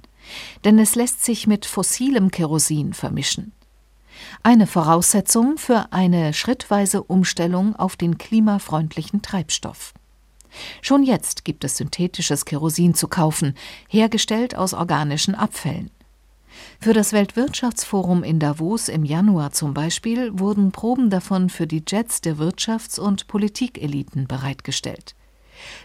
Denn 0.63 0.79
es 0.79 0.95
lässt 0.95 1.25
sich 1.25 1.47
mit 1.47 1.65
fossilem 1.65 2.31
Kerosin 2.31 2.93
vermischen. 2.93 3.51
Eine 4.43 4.67
Voraussetzung 4.67 5.57
für 5.57 5.91
eine 5.91 6.33
schrittweise 6.33 7.03
Umstellung 7.03 7.75
auf 7.75 7.95
den 7.95 8.17
klimafreundlichen 8.17 9.21
Treibstoff. 9.21 9.93
Schon 10.81 11.03
jetzt 11.03 11.43
gibt 11.45 11.63
es 11.63 11.77
synthetisches 11.77 12.45
Kerosin 12.45 12.93
zu 12.93 13.07
kaufen, 13.07 13.55
hergestellt 13.89 14.55
aus 14.55 14.73
organischen 14.73 15.35
Abfällen. 15.35 15.91
Für 16.79 16.93
das 16.93 17.13
Weltwirtschaftsforum 17.13 18.23
in 18.23 18.39
Davos 18.39 18.87
im 18.87 19.03
Januar 19.03 19.51
zum 19.51 19.73
Beispiel 19.73 20.37
wurden 20.39 20.71
Proben 20.71 21.09
davon 21.09 21.49
für 21.49 21.67
die 21.67 21.83
Jets 21.85 22.21
der 22.21 22.37
Wirtschafts- 22.37 22.99
und 22.99 23.27
Politikeliten 23.27 24.27
bereitgestellt. 24.27 25.15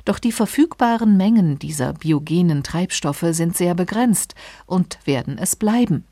Doch 0.04 0.18
die 0.18 0.32
verfügbaren 0.32 1.16
Mengen 1.16 1.58
dieser 1.58 1.92
biogenen 1.92 2.62
Treibstoffe 2.62 3.24
sind 3.30 3.56
sehr 3.56 3.74
begrenzt 3.74 4.34
und 4.66 4.98
werden 5.04 5.38
es 5.38 5.56
bleiben. 5.56 6.04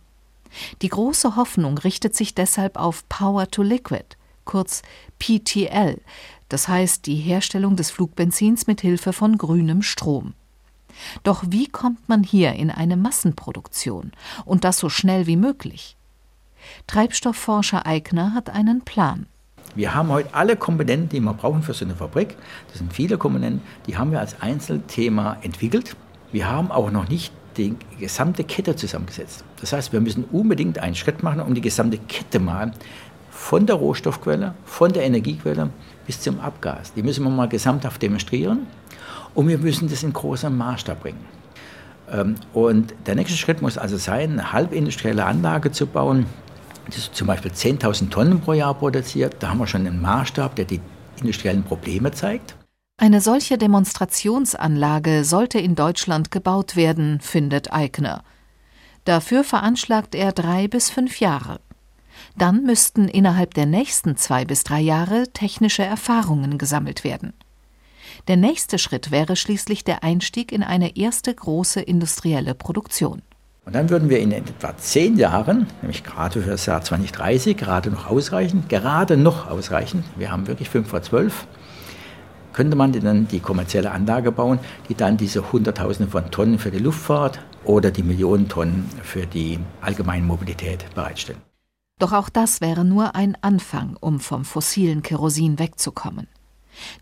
Die 0.83 0.89
große 0.89 1.37
Hoffnung 1.37 1.79
richtet 1.79 2.15
sich 2.15 2.35
deshalb 2.35 2.77
auf 2.77 3.09
Power 3.09 3.51
to 3.51 3.63
Liquid, 3.63 4.17
kurz 4.45 4.83
PTL, 5.19 6.01
das 6.49 6.69
heißt 6.69 7.07
die 7.07 7.17
Herstellung 7.17 7.77
des 7.77 7.91
Flugbenzins 7.91 8.67
mit 8.67 8.81
Hilfe 8.81 9.13
von 9.13 9.39
grünem 9.39 9.83
Strom. 9.83 10.35
Doch 11.23 11.45
wie 11.49 11.69
kommt 11.69 12.09
man 12.09 12.23
hier 12.23 12.55
in 12.55 12.71
eine 12.71 12.97
Massenproduktion 12.97 14.13
und 14.45 14.65
das 14.65 14.79
so 14.79 14.89
schnell 14.89 15.27
wie 15.27 15.37
möglich? 15.37 15.97
Treibstoffforscher 16.87 17.87
Eigner 17.87 18.35
hat 18.35 18.51
einen 18.51 18.83
Plan. 18.83 19.27
Wir 19.75 19.95
haben 19.95 20.09
heute 20.09 20.35
alle 20.35 20.57
Komponenten, 20.57 21.09
die 21.09 21.21
wir 21.21 21.35
brauchen 21.35 21.63
für 21.63 21.75
so 21.75 21.85
eine 21.85 21.95
Fabrik. 21.95 22.37
Das 22.69 22.79
sind 22.79 22.93
viele 22.93 23.19
Komponenten, 23.19 23.63
die 23.87 23.97
haben 23.97 24.11
wir 24.11 24.21
als 24.21 24.41
Einzelthema 24.41 25.37
entwickelt. 25.43 25.95
Wir 26.33 26.51
haben 26.51 26.71
auch 26.71 26.91
noch 26.91 27.09
nicht 27.09 27.33
die 27.59 27.77
gesamte 27.99 28.45
Kette 28.45 28.75
zusammengesetzt. 28.77 29.45
Das 29.61 29.73
heißt, 29.73 29.93
wir 29.93 30.01
müssen 30.01 30.25
unbedingt 30.25 30.79
einen 30.79 30.95
Schritt 30.95 31.23
machen, 31.23 31.41
um 31.41 31.55
die 31.55 31.61
gesamte 31.61 31.99
Kette 31.99 32.39
mal 32.39 32.73
von 33.31 33.67
der 33.67 33.77
Rohstoffquelle, 33.77 34.55
von 34.65 34.93
der 34.93 35.05
Energiequelle 35.05 35.71
bis 36.07 36.21
zum 36.21 36.41
Abgas. 36.41 36.93
Die 36.95 37.03
müssen 37.03 37.25
wir 37.25 37.31
mal 37.31 37.49
gesamthaft 37.49 38.01
demonstrieren 38.01 38.67
und 39.35 39.49
wir 39.49 39.59
müssen 39.59 39.89
das 39.89 40.03
in 40.03 40.13
großem 40.13 40.57
Maßstab 40.57 41.03
bringen. 41.03 41.25
Ähm, 42.11 42.37
und 42.53 42.95
der 43.07 43.15
nächste 43.15 43.37
Schritt 43.37 43.63
muss 43.63 43.79
also 43.79 43.97
sein, 43.97 44.33
eine 44.33 44.53
halbindustrielle 44.53 45.25
Anlage 45.25 45.71
zu 45.71 45.87
bauen, 45.87 46.27
die 46.89 47.13
zum 47.13 47.27
Beispiel 47.27 47.51
10.000 47.51 48.11
Tonnen 48.11 48.41
pro 48.41 48.55
Jahr 48.55 48.75
produziert. 48.75 49.37
Da 49.41 49.51
haben 49.51 49.59
wir 49.59 49.67
schon 49.67 49.87
einen 49.87 50.01
Maßstab, 50.01 50.57
der 50.57 50.65
die 50.65 50.81
industriellen 51.21 51.63
Probleme 51.63 52.11
zeigt. 52.13 52.58
Eine 53.01 53.21
solche 53.21 53.59
Demonstrationsanlage 53.59 55.23
sollte 55.23 55.61
in 55.61 55.77
Deutschland 55.77 56.33
gebaut 56.33 56.75
werden, 56.75 57.21
findet 57.21 57.73
Eigner. 57.73 58.25
Dafür 59.05 59.45
veranschlagt 59.45 60.17
er 60.17 60.33
drei 60.33 60.67
bis 60.67 60.91
fünf 60.91 61.21
Jahre. 61.21 61.61
Dann 62.37 62.65
müssten 62.65 63.07
innerhalb 63.07 63.55
der 63.55 63.67
nächsten 63.67 64.17
zwei 64.17 64.45
bis 64.45 64.65
drei 64.65 64.81
Jahre 64.81 65.29
technische 65.33 65.85
Erfahrungen 65.85 66.59
gesammelt 66.59 67.05
werden. 67.05 67.35
Der 68.27 68.37
nächste 68.37 68.79
Schritt 68.79 69.13
wäre 69.13 69.37
schließlich 69.37 69.85
der 69.85 70.03
Einstieg 70.03 70.51
in 70.51 70.65
eine 70.65 70.97
erste 70.97 71.33
große 71.33 71.81
industrielle 71.81 72.57
Produktion. 72.57 73.23
Und 73.65 73.77
dann 73.77 73.91
würden 73.91 74.09
wir 74.09 74.19
in 74.19 74.33
etwa 74.33 74.77
zehn 74.77 75.17
Jahren, 75.17 75.69
nämlich 75.83 76.03
gerade 76.03 76.43
für 76.43 76.51
das 76.51 76.67
Jahr 76.67 76.83
2030, 76.83 77.57
gerade 77.57 77.91
noch 77.91 78.11
ausreichen, 78.11 78.65
gerade 78.69 79.17
noch 79.17 79.49
ausreichen, 79.49 80.03
wir 80.17 80.33
haben 80.33 80.49
wirklich 80.49 80.69
fünf 80.69 80.89
vor 80.89 81.03
zwölf, 81.03 81.47
könnte 82.53 82.77
man 82.77 82.93
dann 82.93 83.29
die 83.29 83.41
kommerzielle 83.41 83.91
Anlage 83.91 84.33
bauen, 84.33 84.59
die 84.89 84.95
dann 84.95 85.17
diese 85.17 85.53
Hunderttausende 85.53 86.11
von 86.11 86.31
Tonnen 86.31 86.59
für 86.59 86.71
die 86.71 86.79
Luftfahrt 86.79 87.41
oder 87.65 87.91
die 87.91 88.03
Millionen 88.03 88.49
Tonnen 88.49 88.89
für 89.03 89.27
die 89.27 89.59
allgemeine 89.81 90.25
Mobilität 90.25 90.85
bereitstellen. 90.95 91.41
Doch 91.99 92.13
auch 92.13 92.29
das 92.29 92.61
wäre 92.61 92.85
nur 92.85 93.15
ein 93.15 93.37
Anfang, 93.41 93.97
um 94.01 94.21
vom 94.21 94.45
fossilen 94.45 95.03
Kerosin 95.03 95.59
wegzukommen. 95.59 96.29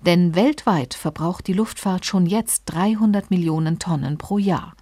Denn 0.05 0.35
weltweit 0.35 0.95
verbraucht 0.95 1.47
die 1.47 1.53
Luftfahrt 1.53 2.07
schon 2.07 2.27
jetzt 2.27 2.65
300 2.67 3.31
Millionen 3.31 3.79
Tonnen 3.79 4.17
pro 4.17 4.39
Jahr. 4.39 4.75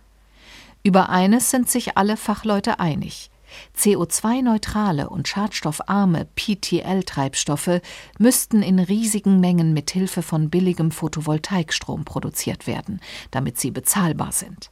Über 0.85 1.09
eines 1.09 1.50
sind 1.50 1.68
sich 1.68 1.97
alle 1.97 2.16
Fachleute 2.16 2.78
einig. 2.78 3.30
CO2-neutrale 3.76 5.08
und 5.08 5.28
schadstoffarme 5.28 6.26
PTL-Treibstoffe 6.37 7.80
müssten 8.18 8.62
in 8.62 8.78
riesigen 8.78 9.40
Mengen 9.40 9.73
mit 9.73 9.90
Hilfe 9.90 10.23
von 10.23 10.50
billigem 10.50 10.90
Photovoltaikstrom 10.90 12.04
produziert 12.04 12.66
werden, 12.66 13.00
damit 13.30 13.58
sie 13.58 13.70
bezahlbar 13.70 14.32
sind. 14.32 14.70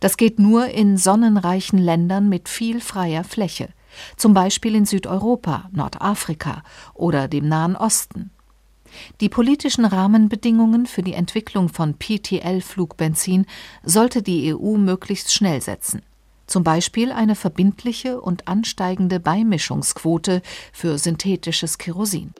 Das 0.00 0.16
geht 0.16 0.38
nur 0.38 0.66
in 0.66 0.96
sonnenreichen 0.96 1.78
Ländern 1.78 2.28
mit 2.28 2.48
viel 2.48 2.80
freier 2.80 3.24
Fläche, 3.24 3.68
zum 4.16 4.34
Beispiel 4.34 4.74
in 4.74 4.86
Südeuropa, 4.86 5.68
Nordafrika 5.72 6.62
oder 6.94 7.28
dem 7.28 7.48
Nahen 7.48 7.76
Osten. 7.76 8.30
Die 9.20 9.28
politischen 9.28 9.84
Rahmenbedingungen 9.84 10.86
für 10.86 11.02
die 11.02 11.14
Entwicklung 11.14 11.68
von 11.68 11.94
PTL-Flugbenzin 11.94 13.46
sollte 13.82 14.22
die 14.22 14.54
EU 14.54 14.76
möglichst 14.76 15.32
schnell 15.32 15.60
setzen. 15.62 16.02
Zum 16.46 16.64
Beispiel 16.64 17.12
eine 17.12 17.34
verbindliche 17.34 18.20
und 18.20 18.48
ansteigende 18.48 19.20
Beimischungsquote 19.20 20.42
für 20.72 20.98
synthetisches 20.98 21.78
Kerosin. 21.78 22.34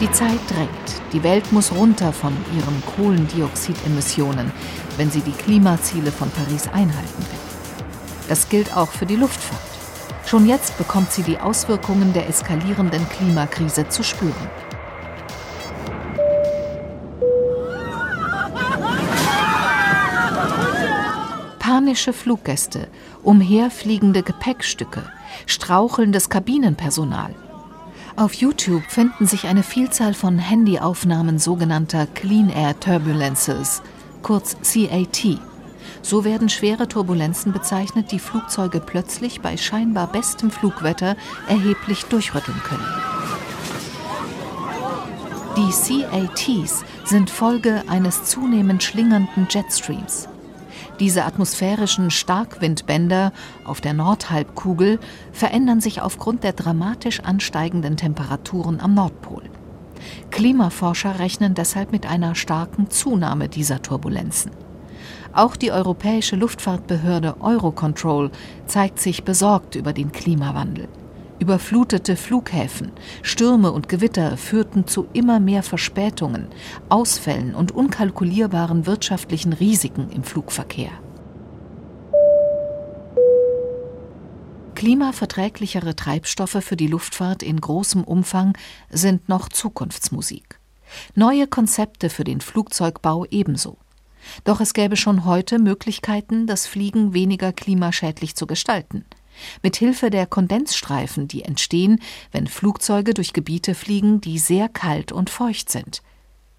Die 0.00 0.10
Zeit 0.12 0.38
drängt. 0.48 1.02
Die 1.12 1.22
Welt 1.22 1.52
muss 1.52 1.72
runter 1.72 2.12
von 2.14 2.32
ihren 2.56 2.82
Kohlendioxidemissionen, 2.96 4.50
wenn 4.96 5.10
sie 5.10 5.20
die 5.20 5.32
Klimaziele 5.32 6.10
von 6.10 6.30
Paris 6.30 6.68
einhalten 6.68 7.18
will. 7.18 7.86
Das 8.26 8.48
gilt 8.48 8.74
auch 8.74 8.88
für 8.88 9.04
die 9.04 9.16
Luftfahrt. 9.16 9.60
Schon 10.24 10.46
jetzt 10.46 10.78
bekommt 10.78 11.12
sie 11.12 11.22
die 11.22 11.38
Auswirkungen 11.38 12.14
der 12.14 12.28
eskalierenden 12.28 13.06
Klimakrise 13.10 13.88
zu 13.88 14.02
spüren. 14.02 14.48
Panische 21.70 22.12
Fluggäste, 22.12 22.88
umherfliegende 23.22 24.24
Gepäckstücke, 24.24 25.04
strauchelndes 25.46 26.28
Kabinenpersonal. 26.28 27.32
Auf 28.16 28.34
YouTube 28.34 28.82
finden 28.88 29.24
sich 29.28 29.46
eine 29.46 29.62
Vielzahl 29.62 30.12
von 30.14 30.40
Handyaufnahmen 30.40 31.38
sogenannter 31.38 32.08
Clean 32.08 32.48
Air 32.48 32.80
Turbulences, 32.80 33.82
kurz 34.24 34.56
CAT. 34.62 35.38
So 36.02 36.24
werden 36.24 36.48
schwere 36.48 36.88
Turbulenzen 36.88 37.52
bezeichnet, 37.52 38.10
die 38.10 38.18
Flugzeuge 38.18 38.80
plötzlich 38.80 39.40
bei 39.40 39.56
scheinbar 39.56 40.08
bestem 40.10 40.50
Flugwetter 40.50 41.14
erheblich 41.48 42.04
durchrütteln 42.06 42.60
können. 42.64 42.88
Die 45.56 45.70
CATs 45.70 46.84
sind 47.04 47.30
Folge 47.30 47.84
eines 47.86 48.24
zunehmend 48.24 48.82
schlingernden 48.82 49.46
Jetstreams. 49.48 50.28
Diese 51.00 51.24
atmosphärischen 51.24 52.10
Starkwindbänder 52.10 53.32
auf 53.64 53.80
der 53.80 53.94
Nordhalbkugel 53.94 55.00
verändern 55.32 55.80
sich 55.80 56.02
aufgrund 56.02 56.44
der 56.44 56.52
dramatisch 56.52 57.20
ansteigenden 57.20 57.96
Temperaturen 57.96 58.80
am 58.80 58.92
Nordpol. 58.92 59.44
Klimaforscher 60.30 61.18
rechnen 61.18 61.54
deshalb 61.54 61.90
mit 61.90 62.04
einer 62.06 62.34
starken 62.34 62.90
Zunahme 62.90 63.48
dieser 63.48 63.80
Turbulenzen. 63.80 64.50
Auch 65.32 65.56
die 65.56 65.72
europäische 65.72 66.36
Luftfahrtbehörde 66.36 67.40
Eurocontrol 67.40 68.30
zeigt 68.66 69.00
sich 69.00 69.24
besorgt 69.24 69.76
über 69.76 69.94
den 69.94 70.12
Klimawandel. 70.12 70.88
Überflutete 71.40 72.16
Flughäfen, 72.16 72.92
Stürme 73.22 73.72
und 73.72 73.88
Gewitter 73.88 74.36
führten 74.36 74.86
zu 74.86 75.08
immer 75.14 75.40
mehr 75.40 75.62
Verspätungen, 75.62 76.48
Ausfällen 76.90 77.54
und 77.54 77.72
unkalkulierbaren 77.72 78.84
wirtschaftlichen 78.84 79.54
Risiken 79.54 80.10
im 80.10 80.22
Flugverkehr. 80.22 80.90
Klimaverträglichere 84.74 85.96
Treibstoffe 85.96 86.62
für 86.62 86.76
die 86.76 86.86
Luftfahrt 86.86 87.42
in 87.42 87.58
großem 87.58 88.04
Umfang 88.04 88.56
sind 88.90 89.30
noch 89.30 89.48
Zukunftsmusik. 89.48 90.60
Neue 91.14 91.46
Konzepte 91.46 92.10
für 92.10 92.24
den 92.24 92.42
Flugzeugbau 92.42 93.24
ebenso. 93.30 93.78
Doch 94.44 94.60
es 94.60 94.74
gäbe 94.74 94.96
schon 94.96 95.24
heute 95.24 95.58
Möglichkeiten, 95.58 96.46
das 96.46 96.66
Fliegen 96.66 97.14
weniger 97.14 97.54
klimaschädlich 97.54 98.36
zu 98.36 98.46
gestalten. 98.46 99.06
Mit 99.62 99.76
Hilfe 99.76 100.10
der 100.10 100.26
Kondensstreifen, 100.26 101.28
die 101.28 101.42
entstehen, 101.42 102.00
wenn 102.32 102.46
Flugzeuge 102.46 103.14
durch 103.14 103.32
Gebiete 103.32 103.74
fliegen, 103.74 104.20
die 104.20 104.38
sehr 104.38 104.68
kalt 104.68 105.12
und 105.12 105.30
feucht 105.30 105.70
sind. 105.70 106.02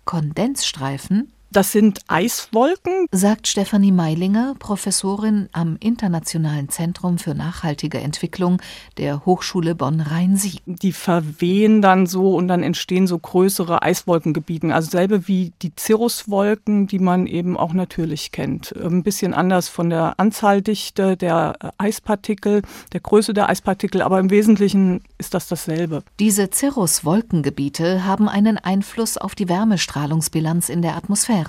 Kondensstreifen 0.05 1.31
das 1.51 1.73
sind 1.73 1.99
Eiswolken, 2.07 3.07
sagt 3.11 3.45
Stefanie 3.47 3.91
Meilinger, 3.91 4.55
Professorin 4.57 5.49
am 5.51 5.75
Internationalen 5.81 6.69
Zentrum 6.69 7.17
für 7.17 7.35
nachhaltige 7.35 7.99
Entwicklung 7.99 8.61
der 8.97 9.25
Hochschule 9.25 9.75
Bonn-Rhein-Sieg. 9.75 10.61
Die 10.65 10.93
verwehen 10.93 11.81
dann 11.81 12.05
so 12.05 12.35
und 12.35 12.47
dann 12.47 12.63
entstehen 12.63 13.05
so 13.05 13.19
größere 13.19 13.81
Eiswolkengebieten, 13.81 14.71
also 14.71 14.89
selbe 14.89 15.27
wie 15.27 15.51
die 15.61 15.73
Cirruswolken, 15.77 16.87
die 16.87 16.99
man 16.99 17.27
eben 17.27 17.57
auch 17.57 17.73
natürlich 17.73 18.31
kennt. 18.31 18.73
Ein 18.77 19.03
bisschen 19.03 19.33
anders 19.33 19.67
von 19.67 19.89
der 19.89 20.19
Anzahldichte 20.19 21.17
der 21.17 21.57
Eispartikel, 21.77 22.61
der 22.93 23.01
Größe 23.01 23.33
der 23.33 23.49
Eispartikel, 23.49 24.01
aber 24.01 24.19
im 24.19 24.29
Wesentlichen 24.29 25.03
ist 25.17 25.33
das 25.33 25.49
dasselbe. 25.49 26.03
Diese 26.19 26.49
Cirruswolkengebiete 26.53 28.05
haben 28.05 28.29
einen 28.29 28.57
Einfluss 28.57 29.17
auf 29.17 29.35
die 29.35 29.49
Wärmestrahlungsbilanz 29.49 30.69
in 30.69 30.81
der 30.81 30.95
Atmosphäre. 30.95 31.40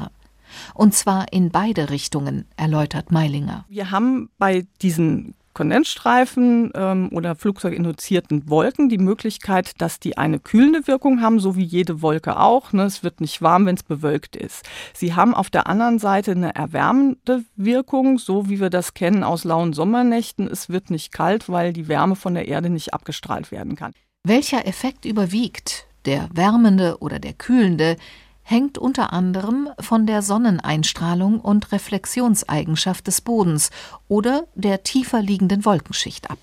Und 0.74 0.94
zwar 0.94 1.32
in 1.32 1.50
beide 1.50 1.90
Richtungen, 1.90 2.46
erläutert 2.56 3.10
Meilinger. 3.10 3.64
Wir 3.68 3.90
haben 3.90 4.30
bei 4.38 4.66
diesen 4.80 5.34
Kondensstreifen 5.54 6.70
ähm, 6.74 7.10
oder 7.12 7.34
flugzeuginduzierten 7.34 8.48
Wolken 8.48 8.88
die 8.88 8.98
Möglichkeit, 8.98 9.80
dass 9.80 10.00
die 10.00 10.16
eine 10.16 10.38
kühlende 10.38 10.86
Wirkung 10.86 11.20
haben, 11.20 11.40
so 11.40 11.56
wie 11.56 11.64
jede 11.64 12.02
Wolke 12.02 12.38
auch. 12.38 12.72
Ne? 12.72 12.84
Es 12.84 13.02
wird 13.02 13.20
nicht 13.20 13.42
warm, 13.42 13.66
wenn 13.66 13.76
es 13.76 13.82
bewölkt 13.82 14.36
ist. 14.36 14.64
Sie 14.94 15.14
haben 15.14 15.34
auf 15.34 15.50
der 15.50 15.66
anderen 15.66 15.98
Seite 15.98 16.32
eine 16.32 16.54
erwärmende 16.54 17.44
Wirkung, 17.56 18.18
so 18.18 18.48
wie 18.48 18.60
wir 18.60 18.70
das 18.70 18.94
kennen 18.94 19.24
aus 19.24 19.44
lauen 19.44 19.72
Sommernächten. 19.72 20.48
Es 20.48 20.68
wird 20.68 20.90
nicht 20.90 21.12
kalt, 21.12 21.48
weil 21.48 21.72
die 21.72 21.88
Wärme 21.88 22.16
von 22.16 22.34
der 22.34 22.48
Erde 22.48 22.70
nicht 22.70 22.94
abgestrahlt 22.94 23.52
werden 23.52 23.76
kann. 23.76 23.92
Welcher 24.24 24.66
Effekt 24.66 25.04
überwiegt, 25.04 25.86
der 26.04 26.28
wärmende 26.32 26.98
oder 27.00 27.18
der 27.18 27.32
kühlende, 27.32 27.96
hängt 28.42 28.78
unter 28.78 29.12
anderem 29.12 29.68
von 29.78 30.06
der 30.06 30.22
Sonneneinstrahlung 30.22 31.40
und 31.40 31.72
Reflexionseigenschaft 31.72 33.06
des 33.06 33.20
Bodens 33.20 33.70
oder 34.08 34.44
der 34.54 34.82
tiefer 34.82 35.22
liegenden 35.22 35.64
Wolkenschicht 35.64 36.30
ab. 36.30 36.38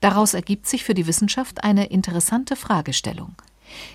Daraus 0.00 0.34
ergibt 0.34 0.66
sich 0.66 0.84
für 0.84 0.94
die 0.94 1.06
Wissenschaft 1.06 1.62
eine 1.64 1.86
interessante 1.86 2.56
Fragestellung. 2.56 3.34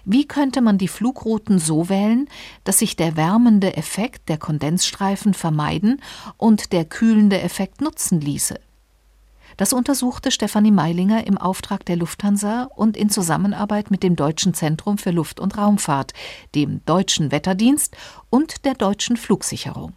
Wie 0.06 0.28
könnte 0.28 0.62
man 0.62 0.78
die 0.78 0.88
Flugrouten 0.88 1.60
so 1.60 1.90
wählen, 1.90 2.30
dass 2.63 2.80
sich 2.80 2.96
der 2.96 3.18
wärmende 3.18 3.75
Effekt 3.75 4.30
der 4.30 4.38
Kondensstreifen 4.38 5.34
vermeiden 5.34 6.02
und 6.38 6.72
der 6.74 6.86
kühlende 6.86 7.42
Effekt 7.42 7.82
nutzen 7.82 8.22
ließe? 8.22 8.60
Das 9.58 9.74
untersuchte 9.74 10.32
Stefanie 10.32 10.72
Meilinger 10.72 11.28
im 11.28 11.38
Auftrag 11.38 11.86
der 11.86 11.96
Lufthansa 11.96 12.70
und 12.76 12.98
in 12.98 13.10
Zusammenarbeit 13.10 13.92
mit 13.92 14.04
dem 14.04 14.16
Deutschen 14.16 14.54
Zentrum 14.54 14.98
für 14.98 15.12
Luft- 15.12 15.40
und 15.40 15.58
Raumfahrt, 15.58 16.14
dem 16.56 16.84
Deutschen 16.86 17.32
Wetterdienst 17.32 17.96
und 18.30 18.66
der 18.66 18.74
Deutschen 18.74 19.18
Flugsicherung. 19.18 19.94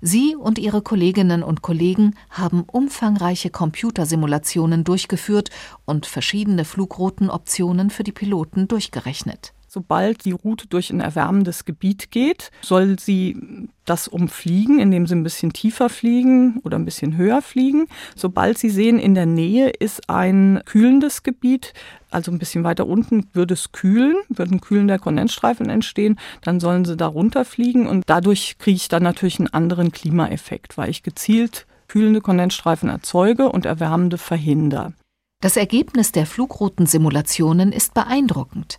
Sie 0.00 0.36
und 0.36 0.58
ihre 0.58 0.82
Kolleginnen 0.82 1.42
und 1.42 1.62
Kollegen 1.62 2.14
haben 2.30 2.62
umfangreiche 2.62 3.50
Computersimulationen 3.50 4.84
durchgeführt 4.84 5.50
und 5.84 6.06
verschiedene 6.06 6.64
Flugrouten-Optionen 6.64 7.90
für 7.90 8.04
die 8.04 8.12
Piloten 8.12 8.68
durchgerechnet. 8.68 9.52
Sobald 9.76 10.24
die 10.24 10.32
Route 10.32 10.68
durch 10.68 10.88
ein 10.88 11.00
erwärmendes 11.00 11.66
Gebiet 11.66 12.10
geht, 12.10 12.50
soll 12.62 12.98
sie 12.98 13.68
das 13.84 14.08
umfliegen, 14.08 14.78
indem 14.78 15.06
sie 15.06 15.14
ein 15.14 15.22
bisschen 15.22 15.52
tiefer 15.52 15.90
fliegen 15.90 16.60
oder 16.64 16.78
ein 16.78 16.86
bisschen 16.86 17.18
höher 17.18 17.42
fliegen. 17.42 17.86
Sobald 18.14 18.56
sie 18.56 18.70
sehen, 18.70 18.98
in 18.98 19.14
der 19.14 19.26
Nähe 19.26 19.68
ist 19.68 20.08
ein 20.08 20.62
kühlendes 20.64 21.24
Gebiet, 21.24 21.74
also 22.10 22.32
ein 22.32 22.38
bisschen 22.38 22.64
weiter 22.64 22.86
unten 22.86 23.26
würde 23.34 23.52
es 23.52 23.72
kühlen, 23.72 24.16
würden 24.30 24.62
kühlender 24.62 24.98
Kondensstreifen 24.98 25.68
entstehen, 25.68 26.18
dann 26.40 26.58
sollen 26.58 26.86
sie 26.86 26.96
da 26.96 27.06
runterfliegen 27.06 27.86
und 27.86 28.04
dadurch 28.06 28.56
kriege 28.56 28.76
ich 28.76 28.88
dann 28.88 29.02
natürlich 29.02 29.40
einen 29.40 29.52
anderen 29.52 29.92
Klimaeffekt, 29.92 30.78
weil 30.78 30.88
ich 30.88 31.02
gezielt 31.02 31.66
kühlende 31.86 32.22
Kondensstreifen 32.22 32.88
erzeuge 32.88 33.50
und 33.50 33.66
erwärmende 33.66 34.16
verhindere. 34.16 34.94
Das 35.42 35.58
Ergebnis 35.58 36.12
der 36.12 36.24
Fluroutensimulationen 36.24 37.72
ist 37.72 37.92
beeindruckend. 37.92 38.78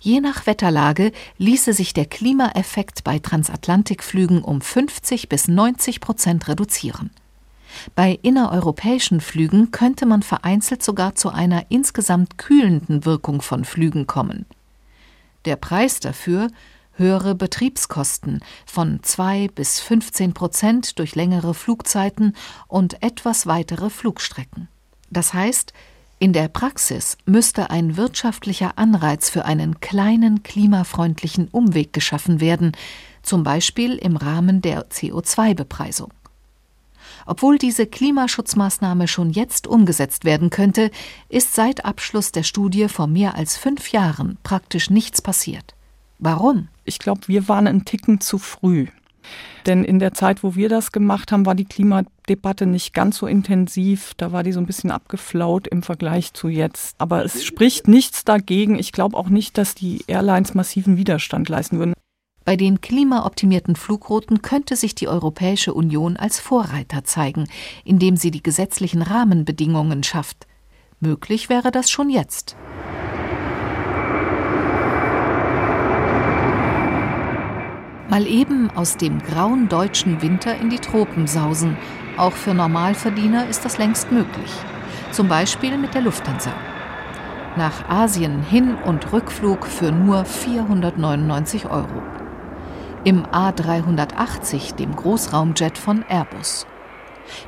Je 0.00 0.20
nach 0.20 0.46
Wetterlage 0.46 1.12
ließe 1.38 1.72
sich 1.72 1.94
der 1.94 2.06
Klimaeffekt 2.06 3.04
bei 3.04 3.18
Transatlantikflügen 3.18 4.42
um 4.42 4.60
50 4.60 5.28
bis 5.28 5.48
90 5.48 6.00
Prozent 6.00 6.48
reduzieren. 6.48 7.10
Bei 7.94 8.18
innereuropäischen 8.22 9.20
Flügen 9.20 9.70
könnte 9.70 10.06
man 10.06 10.22
vereinzelt 10.22 10.82
sogar 10.82 11.14
zu 11.14 11.30
einer 11.30 11.66
insgesamt 11.70 12.38
kühlenden 12.38 13.04
Wirkung 13.04 13.42
von 13.42 13.64
Flügen 13.64 14.06
kommen. 14.06 14.46
Der 15.44 15.56
Preis 15.56 16.00
dafür 16.00 16.48
höhere 16.98 17.34
Betriebskosten 17.34 18.40
von 18.66 19.00
2 19.02 19.48
bis 19.54 19.80
15 19.80 20.34
Prozent 20.34 20.98
durch 20.98 21.14
längere 21.14 21.54
Flugzeiten 21.54 22.34
und 22.66 23.02
etwas 23.02 23.46
weitere 23.46 23.88
Flugstrecken. 23.88 24.68
Das 25.10 25.32
heißt, 25.32 25.72
in 26.20 26.32
der 26.32 26.48
Praxis 26.48 27.16
müsste 27.26 27.70
ein 27.70 27.96
wirtschaftlicher 27.96 28.76
Anreiz 28.76 29.30
für 29.30 29.44
einen 29.44 29.80
kleinen 29.80 30.42
klimafreundlichen 30.42 31.46
Umweg 31.48 31.92
geschaffen 31.92 32.40
werden, 32.40 32.72
zum 33.22 33.44
Beispiel 33.44 33.94
im 33.94 34.16
Rahmen 34.16 34.60
der 34.60 34.88
CO2-Bepreisung. 34.88 36.12
Obwohl 37.24 37.58
diese 37.58 37.86
Klimaschutzmaßnahme 37.86 39.06
schon 39.06 39.30
jetzt 39.30 39.66
umgesetzt 39.66 40.24
werden 40.24 40.50
könnte, 40.50 40.90
ist 41.28 41.54
seit 41.54 41.84
Abschluss 41.84 42.32
der 42.32 42.42
Studie 42.42 42.88
vor 42.88 43.06
mehr 43.06 43.36
als 43.36 43.56
fünf 43.56 43.92
Jahren 43.92 44.38
praktisch 44.42 44.90
nichts 44.90 45.22
passiert. 45.22 45.74
Warum? 46.18 46.68
Ich 46.84 46.98
glaube, 46.98 47.28
wir 47.28 47.46
waren 47.46 47.68
einen 47.68 47.84
Ticken 47.84 48.20
zu 48.20 48.38
früh. 48.38 48.86
Denn 49.66 49.84
in 49.84 49.98
der 49.98 50.14
Zeit, 50.14 50.42
wo 50.42 50.54
wir 50.54 50.68
das 50.68 50.92
gemacht 50.92 51.32
haben, 51.32 51.44
war 51.44 51.54
die 51.54 51.64
Klimadebatte 51.64 52.66
nicht 52.66 52.94
ganz 52.94 53.18
so 53.18 53.26
intensiv. 53.26 54.14
Da 54.16 54.32
war 54.32 54.42
die 54.42 54.52
so 54.52 54.60
ein 54.60 54.66
bisschen 54.66 54.90
abgeflaut 54.90 55.66
im 55.66 55.82
Vergleich 55.82 56.32
zu 56.32 56.48
jetzt. 56.48 56.94
Aber 56.98 57.24
es 57.24 57.44
spricht 57.44 57.88
nichts 57.88 58.24
dagegen. 58.24 58.78
Ich 58.78 58.92
glaube 58.92 59.16
auch 59.16 59.28
nicht, 59.28 59.58
dass 59.58 59.74
die 59.74 60.04
Airlines 60.06 60.54
massiven 60.54 60.96
Widerstand 60.96 61.48
leisten 61.48 61.78
würden. 61.78 61.94
Bei 62.44 62.56
den 62.56 62.80
klimaoptimierten 62.80 63.76
Flugrouten 63.76 64.40
könnte 64.40 64.74
sich 64.74 64.94
die 64.94 65.06
Europäische 65.06 65.74
Union 65.74 66.16
als 66.16 66.40
Vorreiter 66.40 67.04
zeigen, 67.04 67.46
indem 67.84 68.16
sie 68.16 68.30
die 68.30 68.42
gesetzlichen 68.42 69.02
Rahmenbedingungen 69.02 70.02
schafft. 70.02 70.46
Möglich 70.98 71.50
wäre 71.50 71.70
das 71.70 71.90
schon 71.90 72.08
jetzt. 72.08 72.56
Mal 78.08 78.26
eben 78.26 78.70
aus 78.70 78.96
dem 78.96 79.22
grauen 79.22 79.68
deutschen 79.68 80.22
Winter 80.22 80.56
in 80.56 80.70
die 80.70 80.78
Tropen 80.78 81.26
sausen. 81.26 81.76
Auch 82.16 82.32
für 82.32 82.54
Normalverdiener 82.54 83.46
ist 83.48 83.66
das 83.66 83.76
längst 83.76 84.10
möglich. 84.10 84.50
Zum 85.12 85.28
Beispiel 85.28 85.76
mit 85.76 85.92
der 85.92 86.00
Lufthansa. 86.00 86.52
Nach 87.56 87.86
Asien 87.90 88.42
Hin- 88.42 88.76
und 88.76 89.12
Rückflug 89.12 89.66
für 89.66 89.92
nur 89.92 90.24
499 90.24 91.66
Euro. 91.66 92.02
Im 93.04 93.26
A380, 93.26 94.76
dem 94.76 94.96
Großraumjet 94.96 95.76
von 95.76 96.02
Airbus. 96.08 96.66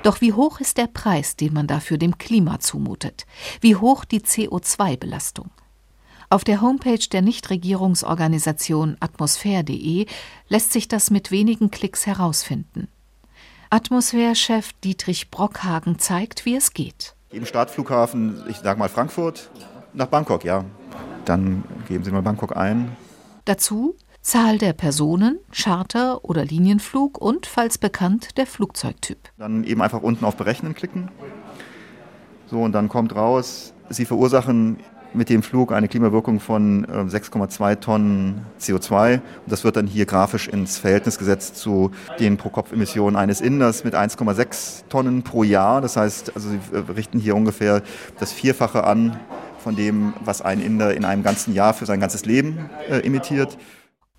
Doch 0.03 0.21
wie 0.21 0.35
hoch 0.35 0.61
ist 0.61 0.77
der 0.77 0.89
Preis, 0.89 1.37
den 1.37 1.55
man 1.55 1.69
dafür 1.69 1.97
dem 1.97 2.19
Klima 2.19 2.61
zumutet? 2.61 3.25
Wie 3.63 3.77
hoch 3.77 4.05
die 4.05 4.21
CO2-Belastung? 4.21 5.51
Auf 6.33 6.45
der 6.45 6.61
Homepage 6.61 7.09
der 7.11 7.23
Nichtregierungsorganisation 7.23 8.97
atmosphäre.de 9.01 10.07
lässt 10.49 10.73
sich 10.73 10.87
das 10.87 11.11
mit 11.11 11.33
wenigen 11.33 11.73
Klicks 11.73 12.07
herausfinden. 12.07 12.87
Atmosphärechef 13.69 14.73
Dietrich 14.85 15.33
Brockhagen 15.33 15.99
zeigt, 15.99 16.45
wie 16.45 16.55
es 16.55 16.73
geht. 16.73 17.17
Im 17.31 17.47
Startflughafen, 17.47 18.45
ich 18.49 18.59
sage 18.59 18.79
mal 18.79 18.89
Frankfurt, 18.89 19.51
nach 19.93 20.07
Bangkok, 20.07 20.45
ja. 20.45 20.65
Dann 21.25 21.65
geben 21.89 22.05
Sie 22.05 22.13
mal 22.13 22.23
Bangkok 22.23 22.57
ein. 22.57 22.97
Dazu 23.45 23.97
Zahl 24.23 24.59
der 24.59 24.73
Personen, 24.73 25.41
Charter 25.51 26.25
oder 26.25 26.45
Linienflug 26.45 27.19
und, 27.19 27.47
falls 27.47 27.77
bekannt, 27.77 28.37
der 28.37 28.47
Flugzeugtyp. 28.47 29.19
Dann 29.37 29.65
eben 29.65 29.83
einfach 29.83 30.03
unten 30.03 30.25
auf 30.25 30.37
Berechnen 30.37 30.77
klicken. 30.77 31.11
So, 32.47 32.63
und 32.63 32.71
dann 32.71 32.89
kommt 32.89 33.17
raus, 33.17 33.73
sie 33.89 34.05
verursachen 34.05 34.77
mit 35.15 35.29
dem 35.29 35.43
Flug 35.43 35.73
eine 35.73 35.89
Klimawirkung 35.89 36.41
von 36.41 36.87
6,2 36.87 37.73
äh, 37.73 37.77
Tonnen 37.77 38.47
CO2. 38.61 39.15
Und 39.15 39.23
das 39.47 39.65
wird 39.65 39.77
dann 39.77 39.87
hier 39.87 40.07
grafisch 40.07 40.49
ins 40.49 40.79
Verhältnis 40.79 41.19
gesetzt 41.19 41.57
zu 41.57 41.91
den 42.19 42.37
Pro-Kopf-Emissionen 42.37 43.17
eines 43.17 43.41
Inders 43.41 43.85
mit 43.85 43.95
1,6 43.95 44.85
Tonnen 44.89 45.23
pro 45.23 45.43
Jahr. 45.43 45.81
Das 45.81 45.97
heißt, 45.97 46.35
also 46.35 46.51
sie 46.51 46.61
äh, 46.73 46.79
richten 46.93 47.19
hier 47.19 47.37
ungefähr 47.37 47.83
das 48.19 48.33
Vierfache 48.33 48.85
an 48.85 49.19
von 49.59 49.77
dem, 49.77 50.15
was 50.25 50.43
ein 50.43 50.61
Inder 50.61 50.95
in 50.95 51.05
einem 51.05 51.23
ganzen 51.23 51.55
Jahr 51.55 51.75
für 51.75 51.87
sein 51.87 52.01
ganzes 52.01 52.25
Leben 52.25 52.71
äh, 52.89 53.01
emittiert 53.01 53.59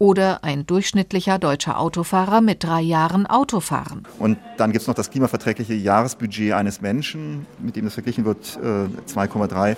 oder 0.01 0.43
ein 0.43 0.65
durchschnittlicher 0.65 1.37
deutscher 1.37 1.79
Autofahrer 1.79 2.41
mit 2.41 2.63
drei 2.63 2.81
Jahren 2.81 3.27
Autofahren. 3.27 4.07
Und 4.17 4.39
dann 4.57 4.71
gibt 4.71 4.81
es 4.81 4.87
noch 4.87 4.95
das 4.95 5.11
klimaverträgliche 5.11 5.75
Jahresbudget 5.75 6.53
eines 6.53 6.81
Menschen, 6.81 7.45
mit 7.59 7.75
dem 7.75 7.85
das 7.85 7.93
verglichen 7.93 8.25
wird, 8.25 8.43
2,3 8.57 9.69
äh, 9.69 9.75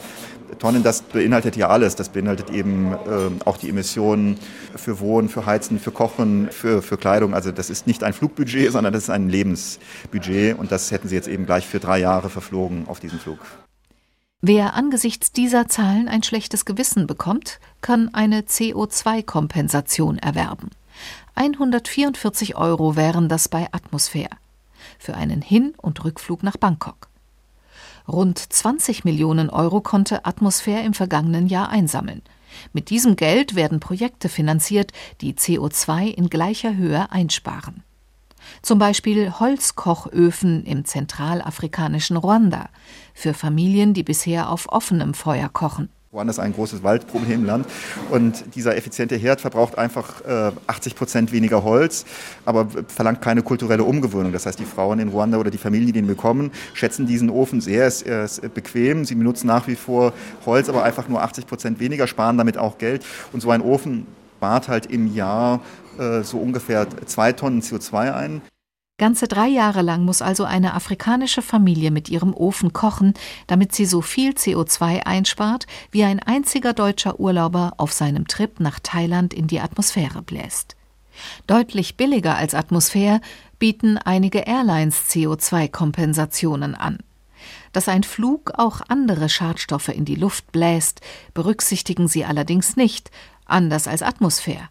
Tonnen. 0.60 0.82
Das 0.82 1.02
beinhaltet 1.02 1.58
ja 1.58 1.68
alles. 1.68 1.98
Das 1.98 2.08
beinhaltet 2.08 2.52
eben 2.52 2.94
äh, 2.94 2.98
auch 3.44 3.58
die 3.58 3.68
Emissionen 3.68 4.38
für 4.78 5.02
Wohnen, 5.02 5.28
für 5.28 5.46
Heizen, 5.46 5.78
für 5.78 5.92
Kochen, 5.92 6.48
für, 6.52 6.82
für 6.82 6.96
Kleidung. 6.96 7.34
Also 7.34 7.52
das 7.52 7.70
ist 7.70 7.86
nicht 7.86 8.02
ein 8.02 8.14
Flugbudget, 8.14 8.72
sondern 8.72 8.94
das 8.94 9.04
ist 9.04 9.10
ein 9.10 9.28
Lebensbudget. 9.28 10.58
Und 10.58 10.72
das 10.72 10.90
hätten 10.92 11.10
Sie 11.10 11.16
jetzt 11.16 11.28
eben 11.28 11.46
gleich 11.46 11.68
für 11.68 11.82
drei 11.82 12.00
Jahre 12.00 12.30
verflogen 12.30 12.86
auf 12.88 13.02
diesen 13.02 13.20
Flug. 13.20 13.40
Wer 14.46 14.74
angesichts 14.74 15.32
dieser 15.32 15.70
Zahlen 15.70 16.10
ein 16.10 16.22
schlechtes 16.22 16.66
Gewissen 16.66 17.08
bekommt, 17.08 17.62
kann 17.80 18.14
eine 18.14 18.42
CO2-Kompensation 18.42 20.18
erwerben. 20.18 20.72
144 21.36 22.58
Euro 22.58 22.98
wären 22.98 23.30
das 23.30 23.48
bei 23.48 23.70
Atmosphäre 23.72 24.36
für 25.00 25.14
einen 25.16 25.42
Hin- 25.42 25.76
und 25.78 26.04
Rückflug 26.04 26.44
nach 26.44 26.58
Bangkok. 26.58 27.08
Rund 28.06 28.38
20 28.38 29.06
Millionen 29.06 29.50
Euro 29.50 29.80
konnte 29.80 30.26
Atmosphäre 30.26 30.84
im 30.84 30.94
vergangenen 30.94 31.48
Jahr 31.48 31.70
einsammeln. 31.70 32.22
Mit 32.74 32.90
diesem 32.90 33.16
Geld 33.16 33.56
werden 33.56 33.80
Projekte 33.80 34.28
finanziert, 34.28 34.92
die 35.22 35.36
CO2 35.36 36.08
in 36.08 36.30
gleicher 36.30 36.76
Höhe 36.76 37.10
einsparen. 37.14 37.86
Zum 38.62 38.80
Beispiel 38.80 39.32
Holzkochöfen 39.40 40.66
im 40.66 40.86
zentralafrikanischen 40.86 42.18
Ruanda 42.18 42.70
für 43.14 43.34
Familien, 43.34 43.94
die 43.94 44.04
bisher 44.04 44.50
auf 44.50 44.68
offenem 44.70 45.14
Feuer 45.14 45.50
kochen. 45.50 45.90
Ruanda 46.14 46.30
ist 46.30 46.40
ein 46.40 46.54
großes 46.54 46.84
Waldproblemland 46.84 47.66
und 48.12 48.56
dieser 48.56 48.78
effiziente 48.78 49.16
Herd 49.16 49.42
verbraucht 49.42 49.80
einfach 49.80 50.22
äh, 50.22 50.52
80 50.68 50.96
Prozent 50.96 51.32
weniger 51.32 51.64
Holz, 51.64 52.06
aber 52.46 52.68
verlangt 52.88 53.22
keine 53.22 53.42
kulturelle 53.42 53.84
Umgewöhnung. 53.84 54.32
Das 54.32 54.46
heißt, 54.46 54.60
die 54.60 54.66
Frauen 54.66 55.00
in 55.00 55.08
Ruanda 55.10 55.40
oder 55.40 55.50
die 55.50 55.58
Familien, 55.58 55.88
die 55.88 55.94
den 55.94 56.06
bekommen, 56.06 56.52
schätzen 56.76 57.08
diesen 57.08 57.32
Ofen 57.32 57.62
sehr, 57.62 57.88
ist, 57.88 58.04
ist 58.04 58.54
bequem. 58.54 59.06
Sie 59.06 59.16
benutzen 59.16 59.48
nach 59.48 59.68
wie 59.68 59.76
vor 59.76 60.14
Holz, 60.46 60.70
aber 60.70 60.84
einfach 60.84 61.08
nur 61.08 61.24
80 61.24 61.48
Prozent 61.48 61.80
weniger, 61.80 62.06
sparen 62.06 62.38
damit 62.38 62.60
auch 62.60 62.78
Geld. 62.78 63.04
Und 63.32 63.42
so 63.42 63.50
ein 63.50 63.62
Ofen 63.62 64.06
spart 64.44 64.68
halt 64.68 64.86
im 64.88 65.16
Jahr 65.16 65.56
äh, 65.56 65.60
so 66.24 66.38
ungefähr 66.38 66.88
zwei 67.06 67.34
Tonnen 67.34 67.62
CO2 67.62 68.14
ein. 68.14 68.42
Ganze 69.00 69.28
drei 69.28 69.48
Jahre 69.48 69.82
lang 69.82 70.06
muss 70.06 70.22
also 70.22 70.44
eine 70.44 70.76
afrikanische 70.76 71.42
Familie 71.42 71.90
mit 71.90 72.10
ihrem 72.10 72.34
Ofen 72.34 72.74
kochen, 72.74 73.16
damit 73.48 73.74
sie 73.74 73.86
so 73.86 74.02
viel 74.02 74.32
CO2 74.34 75.06
einspart, 75.06 75.66
wie 75.90 76.04
ein 76.04 76.20
einziger 76.20 76.74
deutscher 76.74 77.20
Urlauber 77.20 77.74
auf 77.78 77.92
seinem 77.92 78.28
Trip 78.28 78.60
nach 78.60 78.80
Thailand 78.80 79.34
in 79.34 79.48
die 79.48 79.60
Atmosphäre 79.60 80.22
bläst. 80.22 80.76
Deutlich 81.48 81.98
billiger 81.98 82.38
als 82.38 82.54
Atmosphäre 82.54 83.20
bieten 83.58 83.98
einige 83.98 84.40
Airlines 84.40 85.10
CO2-Kompensationen 85.10 86.76
an. 86.76 87.00
Dass 87.72 87.90
ein 87.90 88.04
Flug 88.04 88.52
auch 88.58 88.82
andere 88.88 89.28
Schadstoffe 89.28 89.90
in 89.90 90.06
die 90.06 90.16
Luft 90.16 90.52
bläst, 90.52 91.02
berücksichtigen 91.34 92.08
sie 92.08 92.26
allerdings 92.26 92.78
nicht, 92.78 93.10
anders 93.46 93.88
als 93.88 94.04
Atmosphäre. 94.04 94.70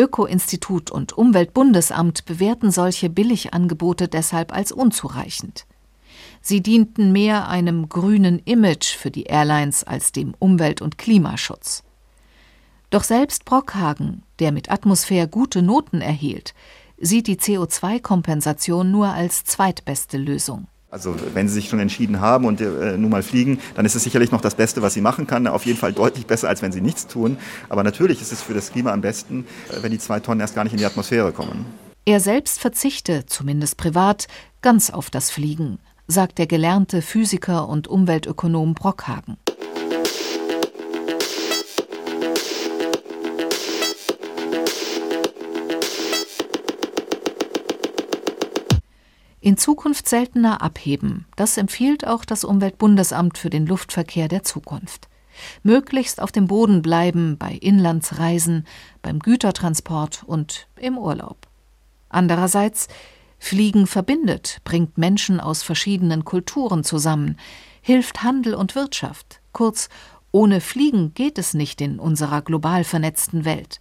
Öko-Institut 0.00 0.90
und 0.90 1.12
Umweltbundesamt 1.12 2.24
bewerten 2.24 2.70
solche 2.70 3.10
Billigangebote 3.10 4.08
deshalb 4.08 4.50
als 4.50 4.72
unzureichend. 4.72 5.66
Sie 6.40 6.62
dienten 6.62 7.12
mehr 7.12 7.48
einem 7.48 7.90
grünen 7.90 8.38
Image 8.38 8.96
für 8.96 9.10
die 9.10 9.24
Airlines 9.24 9.84
als 9.84 10.12
dem 10.12 10.34
Umwelt- 10.38 10.80
und 10.80 10.96
Klimaschutz. 10.96 11.82
Doch 12.88 13.04
selbst 13.04 13.44
Brockhagen, 13.44 14.22
der 14.38 14.52
mit 14.52 14.70
Atmosphäre 14.70 15.28
gute 15.28 15.60
Noten 15.60 16.00
erhielt, 16.00 16.54
sieht 16.96 17.26
die 17.26 17.36
CO2-Kompensation 17.36 18.90
nur 18.90 19.08
als 19.08 19.44
zweitbeste 19.44 20.16
Lösung. 20.16 20.66
Also 20.92 21.14
wenn 21.34 21.46
Sie 21.46 21.54
sich 21.54 21.68
schon 21.68 21.78
entschieden 21.78 22.20
haben 22.20 22.44
und 22.44 22.60
äh, 22.60 22.96
nun 22.96 23.10
mal 23.10 23.22
fliegen, 23.22 23.60
dann 23.76 23.86
ist 23.86 23.94
es 23.94 24.02
sicherlich 24.02 24.32
noch 24.32 24.40
das 24.40 24.56
Beste, 24.56 24.82
was 24.82 24.92
Sie 24.92 25.00
machen 25.00 25.28
kann. 25.28 25.46
Auf 25.46 25.64
jeden 25.64 25.78
Fall 25.78 25.92
deutlich 25.92 26.26
besser, 26.26 26.48
als 26.48 26.62
wenn 26.62 26.72
Sie 26.72 26.80
nichts 26.80 27.06
tun. 27.06 27.38
Aber 27.68 27.84
natürlich 27.84 28.20
ist 28.20 28.32
es 28.32 28.42
für 28.42 28.54
das 28.54 28.72
Klima 28.72 28.92
am 28.92 29.00
besten, 29.00 29.46
äh, 29.70 29.82
wenn 29.82 29.92
die 29.92 29.98
zwei 29.98 30.18
Tonnen 30.18 30.40
erst 30.40 30.56
gar 30.56 30.64
nicht 30.64 30.72
in 30.72 30.78
die 30.78 30.84
Atmosphäre 30.84 31.30
kommen. 31.30 31.64
Er 32.06 32.18
selbst 32.18 32.58
verzichte, 32.58 33.24
zumindest 33.26 33.76
privat, 33.76 34.26
ganz 34.62 34.90
auf 34.90 35.10
das 35.10 35.30
Fliegen, 35.30 35.78
sagt 36.08 36.38
der 36.38 36.48
gelernte 36.48 37.02
Physiker 37.02 37.68
und 37.68 37.86
Umweltökonom 37.86 38.74
Brockhagen. 38.74 39.36
In 49.42 49.56
Zukunft 49.56 50.06
seltener 50.06 50.60
abheben, 50.60 51.24
das 51.34 51.56
empfiehlt 51.56 52.06
auch 52.06 52.26
das 52.26 52.44
Umweltbundesamt 52.44 53.38
für 53.38 53.48
den 53.48 53.66
Luftverkehr 53.66 54.28
der 54.28 54.42
Zukunft. 54.42 55.08
Möglichst 55.62 56.20
auf 56.20 56.30
dem 56.30 56.46
Boden 56.46 56.82
bleiben 56.82 57.38
bei 57.38 57.52
Inlandsreisen, 57.52 58.66
beim 59.00 59.18
Gütertransport 59.18 60.24
und 60.26 60.66
im 60.78 60.98
Urlaub. 60.98 61.48
Andererseits, 62.10 62.88
Fliegen 63.38 63.86
verbindet, 63.86 64.58
bringt 64.64 64.98
Menschen 64.98 65.40
aus 65.40 65.62
verschiedenen 65.62 66.26
Kulturen 66.26 66.84
zusammen, 66.84 67.38
hilft 67.80 68.22
Handel 68.22 68.54
und 68.54 68.74
Wirtschaft. 68.74 69.40
Kurz, 69.52 69.88
ohne 70.32 70.60
Fliegen 70.60 71.14
geht 71.14 71.38
es 71.38 71.54
nicht 71.54 71.80
in 71.80 71.98
unserer 71.98 72.42
global 72.42 72.84
vernetzten 72.84 73.46
Welt. 73.46 73.80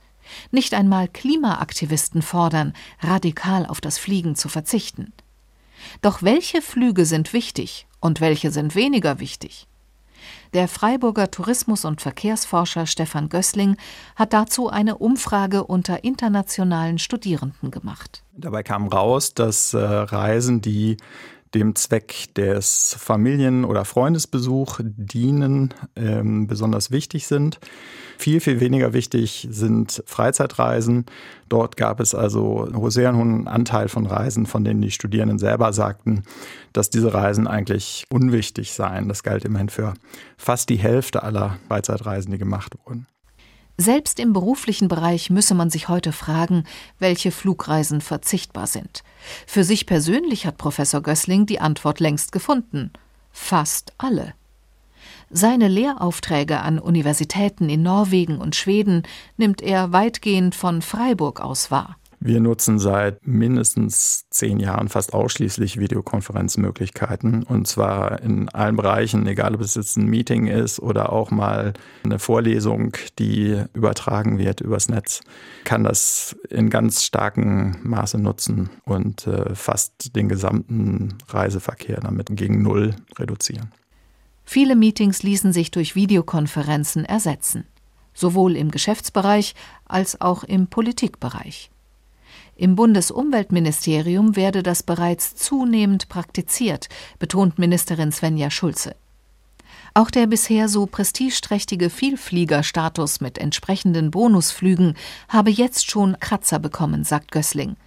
Nicht 0.51 0.73
einmal 0.73 1.09
Klimaaktivisten 1.09 2.21
fordern, 2.21 2.73
radikal 3.01 3.65
auf 3.65 3.81
das 3.81 3.97
Fliegen 3.97 4.35
zu 4.35 4.47
verzichten. 4.47 5.11
Doch 6.01 6.23
welche 6.23 6.61
Flüge 6.61 7.05
sind 7.05 7.33
wichtig 7.33 7.87
und 7.99 8.21
welche 8.21 8.51
sind 8.51 8.75
weniger 8.75 9.19
wichtig? 9.19 9.67
Der 10.53 10.67
Freiburger 10.67 11.29
Tourismus- 11.29 11.85
und 11.85 12.01
Verkehrsforscher 12.01 12.87
Stefan 12.87 13.29
Gößling 13.29 13.77
hat 14.15 14.33
dazu 14.33 14.69
eine 14.69 14.97
Umfrage 14.97 15.63
unter 15.63 16.03
internationalen 16.03 16.97
Studierenden 16.97 17.69
gemacht. 17.69 18.23
Dabei 18.33 18.63
kam 18.63 18.87
raus, 18.87 19.33
dass 19.33 19.73
äh, 19.73 19.79
Reisen, 19.79 20.61
die 20.61 20.97
dem 21.53 21.75
Zweck 21.75 22.33
des 22.35 22.95
Familien- 22.99 23.65
oder 23.65 23.85
Freundesbesuch 23.85 24.79
dienen, 24.83 25.73
ähm, 25.95 26.47
besonders 26.47 26.91
wichtig 26.91 27.27
sind. 27.27 27.59
Viel, 28.17 28.39
viel 28.39 28.59
weniger 28.59 28.93
wichtig 28.93 29.47
sind 29.49 30.03
Freizeitreisen. 30.05 31.05
Dort 31.47 31.77
gab 31.77 31.99
es 31.99 32.13
also 32.13 32.65
einen 32.65 32.91
sehr 32.91 33.15
hohen 33.15 33.47
Anteil 33.47 33.87
von 33.87 34.05
Reisen, 34.05 34.45
von 34.45 34.63
denen 34.63 34.81
die 34.81 34.91
Studierenden 34.91 35.39
selber 35.39 35.73
sagten, 35.73 36.23
dass 36.73 36.89
diese 36.89 37.13
Reisen 37.13 37.47
eigentlich 37.47 38.05
unwichtig 38.09 38.73
seien. 38.73 39.07
Das 39.07 39.23
galt 39.23 39.45
immerhin 39.45 39.69
für 39.69 39.93
fast 40.37 40.69
die 40.69 40.77
Hälfte 40.77 41.23
aller 41.23 41.57
Freizeitreisen, 41.67 42.31
die 42.31 42.37
gemacht 42.37 42.75
wurden. 42.85 43.07
Selbst 43.81 44.19
im 44.19 44.33
beruflichen 44.33 44.89
Bereich 44.89 45.29
müsse 45.29 45.55
man 45.55 45.69
sich 45.69 45.87
heute 45.87 46.11
fragen, 46.11 46.65
welche 46.99 47.31
Flugreisen 47.31 48.01
verzichtbar 48.01 48.67
sind. 48.67 49.03
Für 49.47 49.63
sich 49.63 49.85
persönlich 49.85 50.45
hat 50.45 50.57
Professor 50.57 51.01
Gößling 51.01 51.45
die 51.45 51.61
Antwort 51.61 52.01
längst 52.01 52.33
gefunden. 52.33 52.91
Fast 53.31 53.93
alle. 53.97 54.33
Seine 55.29 55.69
Lehraufträge 55.69 56.59
an 56.59 56.77
Universitäten 56.77 57.69
in 57.69 57.81
Norwegen 57.81 58.39
und 58.39 58.57
Schweden 58.57 59.03
nimmt 59.37 59.61
er 59.61 59.93
weitgehend 59.93 60.55
von 60.55 60.81
Freiburg 60.81 61.39
aus 61.39 61.71
wahr. 61.71 61.95
Wir 62.21 62.41
nutzen 62.41 62.79
seit 62.79 63.25
mindestens 63.25 64.25
zehn 64.29 64.59
Jahren 64.59 64.89
fast 64.89 65.13
ausschließlich 65.13 65.79
Videokonferenzmöglichkeiten 65.79 67.43
und 67.43 67.65
zwar 67.65 68.21
in 68.21 68.49
allen 68.49 68.75
Bereichen, 68.75 69.25
egal 69.25 69.55
ob 69.55 69.61
es 69.61 69.75
jetzt 69.75 69.95
ein 69.95 70.05
Meeting 70.05 70.47
ist 70.47 70.81
oder 70.81 71.13
auch 71.13 71.31
mal 71.31 71.71
eine 72.03 72.19
Vorlesung, 72.19 72.91
die 73.19 73.63
übertragen 73.73 74.37
wird 74.37 74.59
übers 74.59 74.89
Netz, 74.89 75.21
kann 75.63 75.85
das 75.85 76.35
in 76.49 76.69
ganz 76.69 77.05
starkem 77.05 77.77
Maße 77.83 78.17
nutzen 78.17 78.69
und 78.83 79.25
äh, 79.25 79.55
fast 79.55 80.13
den 80.17 80.27
gesamten 80.27 81.15
Reiseverkehr 81.29 82.01
damit 82.01 82.27
gegen 82.31 82.61
Null 82.61 82.95
reduzieren. 83.17 83.71
Viele 84.43 84.75
Meetings 84.75 85.23
ließen 85.23 85.53
sich 85.53 85.71
durch 85.71 85.95
Videokonferenzen 85.95 87.05
ersetzen, 87.05 87.63
sowohl 88.13 88.57
im 88.57 88.71
Geschäftsbereich 88.71 89.55
als 89.85 90.19
auch 90.19 90.43
im 90.43 90.67
Politikbereich. 90.67 91.71
Im 92.59 92.75
Bundesumweltministerium 92.75 94.35
werde 94.35 94.63
das 94.63 94.83
bereits 94.83 95.33
zunehmend 95.33 96.09
praktiziert, 96.09 96.89
betont 97.17 97.57
Ministerin 97.57 98.11
Svenja 98.11 98.51
Schulze. 98.51 98.97
Auch 99.93 100.11
der 100.11 100.27
bisher 100.27 100.67
so 100.67 100.85
prestigeträchtige 100.85 101.89
Vielfliegerstatus 101.89 103.21
mit 103.21 103.37
entsprechenden 103.37 104.11
Bonusflügen 104.11 104.95
habe 105.29 105.51
jetzt 105.51 105.89
schon 105.89 106.19
Kratzer 106.19 106.59
bekommen, 106.59 107.05
sagt 107.05 107.31
Gößling. 107.31 107.77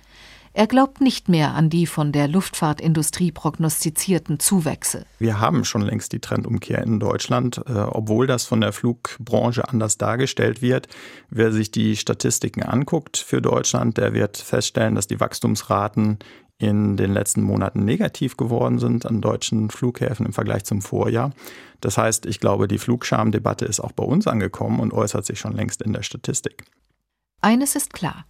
Er 0.54 0.66
glaubt 0.66 1.00
nicht 1.00 1.30
mehr 1.30 1.54
an 1.54 1.70
die 1.70 1.86
von 1.86 2.12
der 2.12 2.28
Luftfahrtindustrie 2.28 3.32
prognostizierten 3.32 4.38
Zuwächse. 4.38 5.06
Wir 5.18 5.40
haben 5.40 5.64
schon 5.64 5.80
längst 5.80 6.12
die 6.12 6.20
Trendumkehr 6.20 6.82
in 6.82 7.00
Deutschland, 7.00 7.62
äh, 7.66 7.72
obwohl 7.72 8.26
das 8.26 8.44
von 8.44 8.60
der 8.60 8.72
Flugbranche 8.72 9.66
anders 9.66 9.96
dargestellt 9.96 10.60
wird. 10.60 10.88
Wer 11.30 11.52
sich 11.52 11.70
die 11.70 11.96
Statistiken 11.96 12.62
anguckt 12.62 13.16
für 13.16 13.40
Deutschland, 13.40 13.96
der 13.96 14.12
wird 14.12 14.36
feststellen, 14.36 14.94
dass 14.94 15.06
die 15.06 15.20
Wachstumsraten 15.20 16.18
in 16.58 16.98
den 16.98 17.12
letzten 17.14 17.42
Monaten 17.42 17.84
negativ 17.86 18.36
geworden 18.36 18.78
sind 18.78 19.06
an 19.06 19.22
deutschen 19.22 19.70
Flughäfen 19.70 20.26
im 20.26 20.32
Vergleich 20.34 20.64
zum 20.64 20.82
Vorjahr. 20.82 21.32
Das 21.80 21.96
heißt, 21.96 22.26
ich 22.26 22.40
glaube, 22.40 22.68
die 22.68 22.78
Flugschamdebatte 22.78 23.64
ist 23.64 23.80
auch 23.80 23.92
bei 23.92 24.04
uns 24.04 24.26
angekommen 24.26 24.80
und 24.80 24.92
äußert 24.92 25.24
sich 25.24 25.40
schon 25.40 25.56
längst 25.56 25.80
in 25.80 25.94
der 25.94 26.02
Statistik. 26.02 26.64
Eines 27.40 27.74
ist 27.74 27.94
klar. 27.94 28.26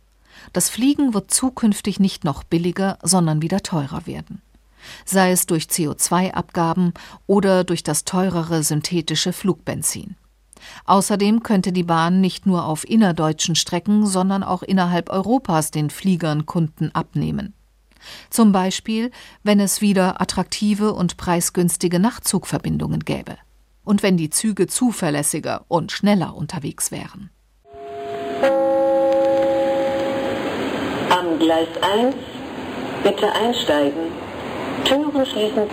Das 0.52 0.68
Fliegen 0.68 1.14
wird 1.14 1.30
zukünftig 1.30 2.00
nicht 2.00 2.24
noch 2.24 2.44
billiger, 2.44 2.98
sondern 3.02 3.42
wieder 3.42 3.62
teurer 3.62 4.06
werden. 4.06 4.42
Sei 5.04 5.30
es 5.30 5.46
durch 5.46 5.64
CO2-Abgaben 5.64 6.92
oder 7.26 7.64
durch 7.64 7.82
das 7.82 8.04
teurere 8.04 8.62
synthetische 8.62 9.32
Flugbenzin. 9.32 10.16
Außerdem 10.84 11.42
könnte 11.42 11.72
die 11.72 11.82
Bahn 11.82 12.20
nicht 12.20 12.46
nur 12.46 12.66
auf 12.66 12.88
innerdeutschen 12.88 13.54
Strecken, 13.54 14.06
sondern 14.06 14.42
auch 14.42 14.62
innerhalb 14.62 15.10
Europas 15.10 15.70
den 15.70 15.90
Fliegern 15.90 16.46
Kunden 16.46 16.94
abnehmen. 16.94 17.54
Zum 18.30 18.52
Beispiel, 18.52 19.10
wenn 19.42 19.60
es 19.60 19.80
wieder 19.80 20.20
attraktive 20.20 20.92
und 20.92 21.16
preisgünstige 21.16 21.98
Nachtzugverbindungen 21.98 23.00
gäbe. 23.00 23.36
Und 23.84 24.02
wenn 24.02 24.16
die 24.16 24.30
Züge 24.30 24.66
zuverlässiger 24.66 25.64
und 25.68 25.92
schneller 25.92 26.36
unterwegs 26.36 26.90
wären. 26.90 27.30
Gleis 31.42 31.66
1 31.80 32.14
bitte 33.02 33.32
einsteigen. 33.32 34.12
Türen 34.84 35.26
schließen. 35.26 35.64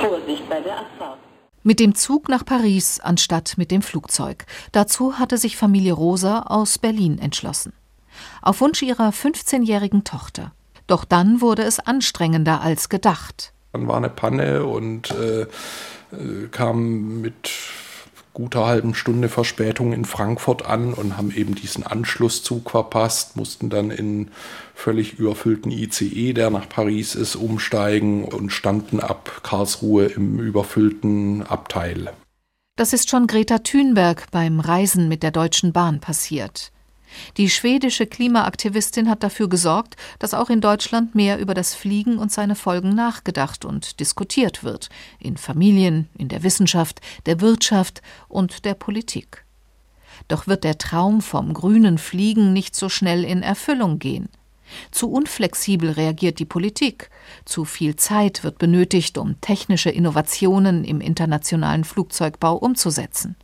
Vorsicht 0.00 0.48
bei 0.48 0.60
der 0.60 0.78
Abfahrt. 0.78 1.18
Mit 1.64 1.80
dem 1.80 1.96
Zug 1.96 2.28
nach 2.28 2.44
Paris 2.44 3.00
anstatt 3.00 3.54
mit 3.56 3.72
dem 3.72 3.82
Flugzeug. 3.82 4.46
Dazu 4.70 5.18
hatte 5.18 5.36
sich 5.36 5.56
Familie 5.56 5.94
Rosa 5.94 6.42
aus 6.42 6.78
Berlin 6.78 7.18
entschlossen. 7.18 7.72
Auf 8.42 8.60
Wunsch 8.60 8.80
ihrer 8.80 9.08
15-jährigen 9.08 10.04
Tochter. 10.04 10.52
Doch 10.86 11.04
dann 11.04 11.40
wurde 11.40 11.62
es 11.62 11.80
anstrengender 11.80 12.60
als 12.60 12.88
gedacht. 12.88 13.52
Dann 13.72 13.88
war 13.88 13.96
eine 13.96 14.10
Panne 14.10 14.66
und 14.66 15.10
äh, 15.10 15.42
äh 15.42 16.46
kam 16.52 17.22
mit 17.22 17.50
guter 18.38 18.66
halben 18.66 18.94
Stunde 18.94 19.28
Verspätung 19.28 19.92
in 19.92 20.04
Frankfurt 20.04 20.64
an 20.64 20.94
und 20.94 21.16
haben 21.16 21.32
eben 21.34 21.56
diesen 21.56 21.84
Anschlusszug 21.84 22.70
verpasst, 22.70 23.34
mussten 23.34 23.68
dann 23.68 23.90
in 23.90 24.30
völlig 24.76 25.18
überfüllten 25.18 25.72
ICE, 25.72 26.34
der 26.34 26.50
nach 26.50 26.68
Paris 26.68 27.16
ist, 27.16 27.34
umsteigen 27.34 28.24
und 28.24 28.50
standen 28.50 29.00
ab 29.00 29.40
Karlsruhe 29.42 30.06
im 30.06 30.38
überfüllten 30.38 31.42
Abteil. 31.42 32.12
Das 32.76 32.92
ist 32.92 33.10
schon 33.10 33.26
Greta 33.26 33.58
Thunberg 33.58 34.30
beim 34.30 34.60
Reisen 34.60 35.08
mit 35.08 35.24
der 35.24 35.32
Deutschen 35.32 35.72
Bahn 35.72 35.98
passiert. 35.98 36.70
Die 37.36 37.50
schwedische 37.50 38.06
Klimaaktivistin 38.06 39.08
hat 39.08 39.22
dafür 39.22 39.48
gesorgt, 39.48 39.96
dass 40.18 40.34
auch 40.34 40.50
in 40.50 40.60
Deutschland 40.60 41.14
mehr 41.14 41.38
über 41.38 41.54
das 41.54 41.74
Fliegen 41.74 42.18
und 42.18 42.32
seine 42.32 42.54
Folgen 42.54 42.90
nachgedacht 42.90 43.64
und 43.64 44.00
diskutiert 44.00 44.64
wird, 44.64 44.88
in 45.18 45.36
Familien, 45.36 46.08
in 46.16 46.28
der 46.28 46.42
Wissenschaft, 46.42 47.00
der 47.26 47.40
Wirtschaft 47.40 48.02
und 48.28 48.64
der 48.64 48.74
Politik. 48.74 49.44
Doch 50.26 50.46
wird 50.46 50.64
der 50.64 50.78
Traum 50.78 51.20
vom 51.20 51.54
grünen 51.54 51.98
Fliegen 51.98 52.52
nicht 52.52 52.74
so 52.74 52.88
schnell 52.88 53.24
in 53.24 53.42
Erfüllung 53.42 53.98
gehen. 53.98 54.28
Zu 54.90 55.10
unflexibel 55.10 55.90
reagiert 55.90 56.38
die 56.38 56.44
Politik, 56.44 57.10
zu 57.46 57.64
viel 57.64 57.96
Zeit 57.96 58.44
wird 58.44 58.58
benötigt, 58.58 59.16
um 59.16 59.40
technische 59.40 59.90
Innovationen 59.90 60.84
im 60.84 61.00
internationalen 61.00 61.84
Flugzeugbau 61.84 62.56
umzusetzen. 62.56 63.36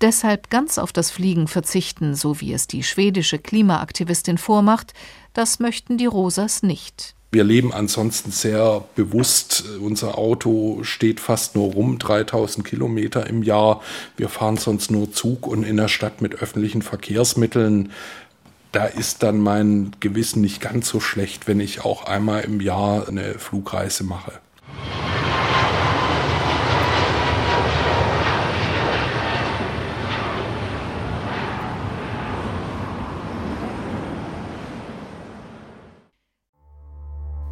Deshalb 0.00 0.50
ganz 0.50 0.78
auf 0.78 0.92
das 0.92 1.10
Fliegen 1.10 1.48
verzichten, 1.48 2.14
so 2.14 2.40
wie 2.40 2.52
es 2.52 2.66
die 2.66 2.82
schwedische 2.82 3.38
Klimaaktivistin 3.38 4.38
vormacht, 4.38 4.94
das 5.32 5.58
möchten 5.58 5.98
die 5.98 6.06
Rosas 6.06 6.62
nicht. 6.62 7.14
Wir 7.34 7.44
leben 7.44 7.72
ansonsten 7.72 8.30
sehr 8.30 8.84
bewusst. 8.94 9.64
Unser 9.80 10.18
Auto 10.18 10.80
steht 10.82 11.18
fast 11.18 11.56
nur 11.56 11.72
rum, 11.72 11.98
3000 11.98 12.66
Kilometer 12.66 13.26
im 13.26 13.42
Jahr. 13.42 13.80
Wir 14.18 14.28
fahren 14.28 14.58
sonst 14.58 14.90
nur 14.90 15.12
Zug 15.12 15.46
und 15.46 15.62
in 15.62 15.78
der 15.78 15.88
Stadt 15.88 16.20
mit 16.20 16.34
öffentlichen 16.42 16.82
Verkehrsmitteln. 16.82 17.90
Da 18.72 18.84
ist 18.84 19.22
dann 19.22 19.38
mein 19.38 19.92
Gewissen 20.00 20.42
nicht 20.42 20.60
ganz 20.60 20.90
so 20.90 21.00
schlecht, 21.00 21.48
wenn 21.48 21.60
ich 21.60 21.86
auch 21.86 22.04
einmal 22.04 22.42
im 22.42 22.60
Jahr 22.60 23.08
eine 23.08 23.38
Flugreise 23.38 24.04
mache. 24.04 24.32